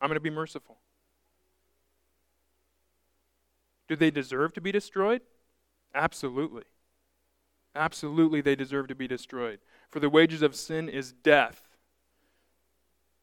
I'm 0.00 0.08
going 0.08 0.16
to 0.16 0.20
be 0.20 0.30
merciful. 0.30 0.76
Do 3.88 3.96
they 3.96 4.10
deserve 4.10 4.52
to 4.54 4.60
be 4.60 4.72
destroyed? 4.72 5.22
Absolutely. 5.94 6.64
Absolutely, 7.74 8.40
they 8.40 8.56
deserve 8.56 8.88
to 8.88 8.94
be 8.94 9.08
destroyed. 9.08 9.58
For 9.88 10.00
the 10.00 10.10
wages 10.10 10.42
of 10.42 10.54
sin 10.54 10.88
is 10.88 11.12
death. 11.12 11.62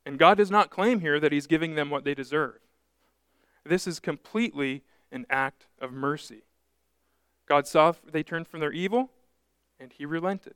And 0.05 0.17
God 0.17 0.37
does 0.37 0.51
not 0.51 0.69
claim 0.69 0.99
here 1.01 1.19
that 1.19 1.31
He's 1.31 1.47
giving 1.47 1.75
them 1.75 1.89
what 1.89 2.03
they 2.03 2.13
deserve. 2.13 2.59
This 3.63 3.85
is 3.85 3.99
completely 3.99 4.83
an 5.11 5.25
act 5.29 5.67
of 5.79 5.91
mercy. 5.91 6.43
God 7.47 7.67
saw 7.67 7.93
they 8.09 8.23
turned 8.23 8.47
from 8.47 8.61
their 8.61 8.71
evil, 8.71 9.11
and 9.79 9.91
he 9.91 10.05
relented. 10.05 10.53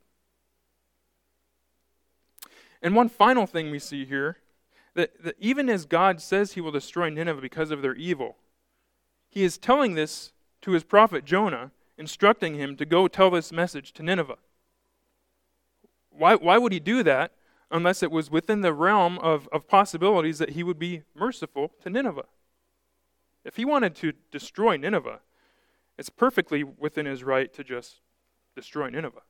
And 2.81 2.95
one 2.95 3.09
final 3.09 3.45
thing 3.45 3.71
we 3.71 3.79
see 3.79 4.05
here 4.05 4.37
that, 4.93 5.23
that 5.23 5.35
even 5.39 5.69
as 5.69 5.85
God 5.85 6.21
says 6.21 6.53
he 6.53 6.61
will 6.61 6.71
destroy 6.71 7.09
Nineveh 7.09 7.41
because 7.41 7.71
of 7.71 7.81
their 7.81 7.95
evil, 7.95 8.37
he 9.29 9.43
is 9.43 9.57
telling 9.57 9.95
this 9.95 10.31
to 10.61 10.71
his 10.71 10.83
prophet 10.83 11.25
Jonah, 11.25 11.71
instructing 11.97 12.55
him 12.55 12.75
to 12.77 12.85
go 12.85 13.07
tell 13.07 13.29
this 13.29 13.51
message 13.51 13.93
to 13.93 14.03
Nineveh. 14.03 14.37
Why, 16.09 16.35
why 16.35 16.57
would 16.57 16.71
he 16.71 16.79
do 16.79 17.03
that 17.03 17.31
unless 17.71 18.03
it 18.03 18.11
was 18.11 18.31
within 18.31 18.61
the 18.61 18.73
realm 18.73 19.17
of, 19.19 19.49
of 19.51 19.67
possibilities 19.67 20.39
that 20.39 20.51
he 20.51 20.63
would 20.63 20.79
be 20.79 21.03
merciful 21.13 21.71
to 21.81 21.89
Nineveh? 21.89 22.25
If 23.43 23.57
he 23.57 23.65
wanted 23.65 23.95
to 23.97 24.13
destroy 24.31 24.77
Nineveh, 24.77 25.19
it's 25.97 26.09
perfectly 26.09 26.63
within 26.63 27.05
his 27.05 27.23
right 27.23 27.53
to 27.53 27.63
just 27.63 28.01
destroy 28.55 28.89
Nineveh. 28.89 29.21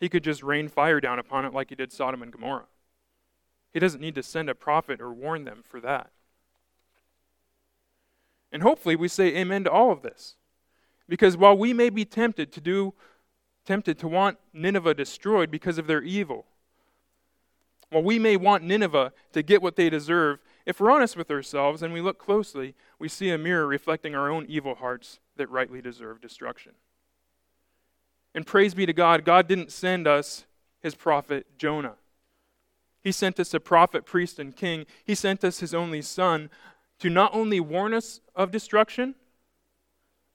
He 0.00 0.08
could 0.08 0.24
just 0.24 0.42
rain 0.42 0.68
fire 0.68 1.00
down 1.00 1.18
upon 1.18 1.44
it 1.44 1.52
like 1.52 1.70
he 1.70 1.74
did 1.74 1.92
Sodom 1.92 2.22
and 2.22 2.32
Gomorrah. 2.32 2.66
He 3.72 3.80
doesn't 3.80 4.00
need 4.00 4.14
to 4.14 4.22
send 4.22 4.48
a 4.48 4.54
prophet 4.54 5.00
or 5.00 5.12
warn 5.12 5.44
them 5.44 5.62
for 5.62 5.80
that. 5.80 6.10
And 8.50 8.62
hopefully 8.62 8.96
we 8.96 9.08
say 9.08 9.36
amen 9.36 9.64
to 9.64 9.70
all 9.70 9.92
of 9.92 10.02
this. 10.02 10.36
Because 11.08 11.36
while 11.36 11.56
we 11.56 11.72
may 11.72 11.90
be 11.90 12.04
tempted 12.04 12.52
to 12.52 12.60
do 12.60 12.94
tempted 13.64 13.98
to 13.98 14.08
want 14.08 14.38
Nineveh 14.52 14.94
destroyed 14.94 15.50
because 15.50 15.76
of 15.76 15.86
their 15.86 16.02
evil, 16.02 16.46
while 17.90 18.02
we 18.02 18.18
may 18.18 18.36
want 18.36 18.64
Nineveh 18.64 19.12
to 19.32 19.42
get 19.42 19.62
what 19.62 19.76
they 19.76 19.90
deserve, 19.90 20.38
if 20.66 20.80
we're 20.80 20.90
honest 20.90 21.16
with 21.16 21.30
ourselves 21.30 21.82
and 21.82 21.92
we 21.92 22.00
look 22.00 22.18
closely, 22.18 22.74
we 22.98 23.08
see 23.08 23.30
a 23.30 23.38
mirror 23.38 23.66
reflecting 23.66 24.14
our 24.14 24.30
own 24.30 24.46
evil 24.48 24.74
hearts 24.74 25.20
that 25.36 25.50
rightly 25.50 25.80
deserve 25.80 26.20
destruction. 26.20 26.72
And 28.34 28.46
praise 28.46 28.74
be 28.74 28.86
to 28.86 28.92
God, 28.92 29.24
God 29.24 29.48
didn't 29.48 29.72
send 29.72 30.06
us 30.06 30.44
his 30.80 30.94
prophet 30.94 31.46
Jonah. 31.58 31.96
He 33.02 33.12
sent 33.12 33.40
us 33.40 33.54
a 33.54 33.60
prophet, 33.60 34.04
priest, 34.04 34.38
and 34.38 34.54
king. 34.54 34.84
He 35.04 35.14
sent 35.14 35.44
us 35.44 35.60
his 35.60 35.74
only 35.74 36.02
son 36.02 36.50
to 36.98 37.08
not 37.08 37.34
only 37.34 37.60
warn 37.60 37.94
us 37.94 38.20
of 38.34 38.50
destruction, 38.50 39.14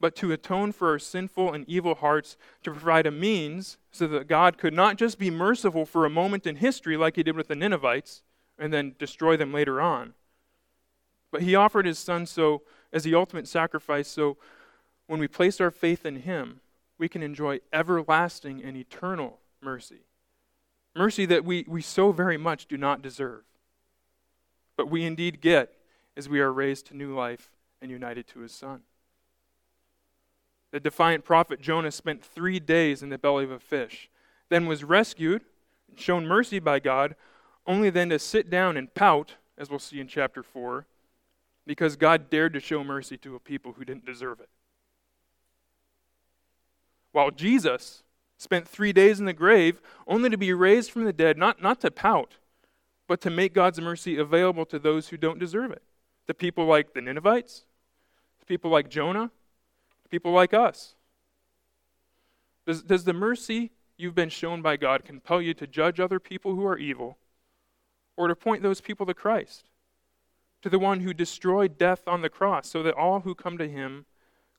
but 0.03 0.17
to 0.17 0.33
atone 0.33 0.73
for 0.73 0.89
our 0.89 0.99
sinful 0.99 1.53
and 1.53 1.63
evil 1.65 1.95
hearts, 1.95 2.35
to 2.61 2.71
provide 2.71 3.07
a 3.07 3.11
means 3.11 3.77
so 3.89 4.05
that 4.05 4.27
God 4.27 4.57
could 4.57 4.73
not 4.73 4.97
just 4.97 5.17
be 5.17 5.31
merciful 5.31 5.85
for 5.85 6.03
a 6.03 6.09
moment 6.09 6.45
in 6.45 6.57
history 6.57 6.97
like 6.97 7.15
he 7.15 7.23
did 7.23 7.37
with 7.37 7.47
the 7.47 7.55
Ninevites 7.55 8.21
and 8.59 8.73
then 8.73 8.95
destroy 8.99 9.37
them 9.37 9.53
later 9.53 9.79
on, 9.79 10.13
but 11.31 11.43
he 11.43 11.55
offered 11.55 11.85
his 11.85 11.97
son 11.97 12.25
so 12.25 12.63
as 12.91 13.05
the 13.05 13.15
ultimate 13.15 13.47
sacrifice 13.47 14.09
so 14.09 14.35
when 15.07 15.21
we 15.21 15.27
place 15.29 15.61
our 15.61 15.71
faith 15.71 16.05
in 16.05 16.17
him, 16.17 16.59
we 16.97 17.07
can 17.07 17.23
enjoy 17.23 17.61
everlasting 17.71 18.61
and 18.61 18.75
eternal 18.75 19.39
mercy. 19.61 20.01
Mercy 20.97 21.25
that 21.27 21.45
we, 21.45 21.63
we 21.65 21.81
so 21.81 22.11
very 22.11 22.35
much 22.35 22.65
do 22.65 22.75
not 22.75 23.01
deserve. 23.01 23.43
But 24.75 24.89
we 24.89 25.05
indeed 25.05 25.39
get 25.39 25.75
as 26.17 26.27
we 26.27 26.41
are 26.41 26.51
raised 26.51 26.87
to 26.87 26.93
new 26.93 27.15
life 27.15 27.51
and 27.81 27.89
united 27.89 28.27
to 28.27 28.41
his 28.41 28.51
son. 28.51 28.81
The 30.74 30.80
defiant 30.80 31.24
prophet 31.24 31.61
Jonah 31.61 31.91
spent 31.91 32.26
three 32.26 32.59
days 32.59 33.03
in 33.03 33.09
the 33.09 33.19
belly 33.19 33.43
of 33.43 33.51
a 33.51 33.59
fish, 33.59 34.09
then 34.49 34.65
was 34.65 34.84
rescued, 34.84 35.43
shown 35.95 36.26
mercy 36.26 36.57
by 36.57 36.80
God, 36.80 37.15
only 37.67 37.91
then 37.91 38.09
to 38.09 38.17
sit 38.17 38.49
down 38.49 38.76
and 38.76 38.91
pout, 38.95 39.36
as 39.55 39.69
we'll 39.69 39.78
see 39.78 39.99
in 39.99 40.07
chapter 40.07 40.41
4, 40.41 40.88
because 41.67 41.95
God 41.95 42.32
dared 42.32 42.53
to 42.53 42.59
show 42.59 42.84
mercy 42.84 43.17
to 43.17 43.36
a 43.36 43.39
people 43.39 43.74
who 43.74 43.86
didn't 43.86 44.07
deserve 44.07 44.39
it. 44.39 44.49
While 47.11 47.30
Jesus 47.30 48.01
spent 48.39 48.67
three 48.67 48.91
days 48.91 49.19
in 49.19 49.28
the 49.28 49.32
grave 49.32 49.80
only 50.07 50.32
to 50.32 50.38
be 50.38 50.53
raised 50.53 50.89
from 50.89 51.03
the 51.03 51.13
dead, 51.13 51.38
not, 51.38 51.61
not 51.61 51.82
to 51.82 51.91
pout, 51.91 52.38
but 53.07 53.21
to 53.21 53.30
make 53.30 53.53
God's 53.53 53.80
mercy 53.80 54.17
available 54.17 54.65
to 54.65 54.80
those 54.80 55.09
who 55.09 55.17
don't 55.17 55.38
deserve 55.38 55.69
it. 55.69 55.84
The 56.26 56.34
people 56.34 56.65
like 56.65 56.95
the 56.95 57.01
Ninevites, 57.01 57.63
the 58.39 58.47
people 58.47 58.71
like 58.71 58.89
Jonah, 58.89 59.30
people 60.14 60.32
like 60.32 60.53
us. 60.53 60.93
Does, 62.68 62.84
does 62.84 63.03
the 63.03 63.14
mercy 63.14 63.72
you've 63.97 64.14
been 64.14 64.30
shown 64.30 64.61
by 64.61 64.78
God 64.78 65.03
compel 65.03 65.41
you 65.41 65.55
to 65.55 65.66
judge 65.66 65.99
other 65.99 66.20
people 66.20 66.53
who 66.53 66.66
are 66.68 66.78
evil 66.78 67.18
or 68.16 68.28
to 68.28 68.36
point 68.36 68.61
those 68.61 68.80
people 68.80 69.07
to 69.07 69.14
Christ? 69.14 69.66
to 70.64 70.70
the 70.70 70.80
one 70.80 71.01
who 71.01 71.14
destroyed 71.14 71.78
death 71.78 72.07
on 72.07 72.22
the 72.22 72.30
cross, 72.30 72.70
so 72.70 72.82
that 72.82 72.93
all 72.93 73.20
who 73.20 73.36
come 73.36 73.57
to 73.57 73.68
him 73.68 74.05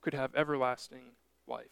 could 0.03 0.13
have 0.13 0.35
everlasting 0.35 1.01
life. 1.49 1.65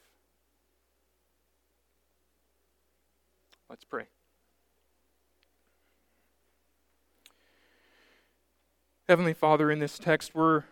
Let's 3.68 3.84
pray. 3.84 4.04
Heavenly 9.06 9.34
Father, 9.34 9.70
in 9.70 9.80
this 9.80 9.98
text, 9.98 10.34
we're, 10.34 10.64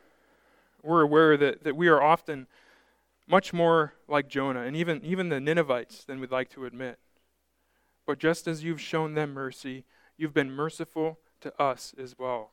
we're 0.82 1.02
aware 1.02 1.36
that, 1.36 1.62
that 1.64 1.76
we 1.76 1.88
are 1.88 2.02
often 2.02 2.46
much 3.30 3.52
more 3.52 3.94
like 4.08 4.28
Jonah 4.28 4.62
and 4.62 4.76
even, 4.76 5.00
even 5.04 5.28
the 5.28 5.40
Ninevites 5.40 6.04
than 6.04 6.20
we'd 6.20 6.30
like 6.30 6.50
to 6.50 6.64
admit. 6.64 6.98
But 8.06 8.18
just 8.18 8.48
as 8.48 8.64
you've 8.64 8.80
shown 8.80 9.14
them 9.14 9.32
mercy, 9.32 9.84
you've 10.16 10.34
been 10.34 10.50
merciful 10.50 11.18
to 11.40 11.62
us 11.62 11.94
as 11.98 12.16
well. 12.18 12.50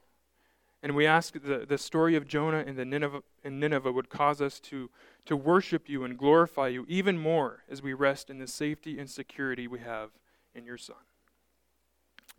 And 0.84 0.95
we 0.95 1.07
ask 1.07 1.34
the, 1.34 1.65
the 1.67 1.78
story 1.78 2.15
of 2.15 2.28
Jonah 2.28 2.63
and, 2.65 2.78
the 2.78 2.86
Nineveh, 2.86 3.23
and 3.43 3.59
Nineveh 3.59 3.91
would 3.91 4.09
cause 4.09 4.41
us 4.41 4.59
to, 4.61 4.91
to 5.25 5.36
worship 5.36 5.89
you 5.89 6.03
and 6.03 6.17
glorify 6.17 6.67
you 6.67 6.86
even 6.88 7.17
more 7.17 7.63
as 7.67 7.82
we 7.82 7.93
rest 7.93 8.30
in 8.30 8.38
the 8.38 8.47
safety 8.47 8.99
and 8.99 9.09
security 9.09 9.67
we 9.67 9.80
have 9.80 10.11
in 10.53 10.65
your 10.65 10.78
Son. 10.78 10.95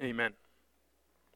Amen. 0.01 0.35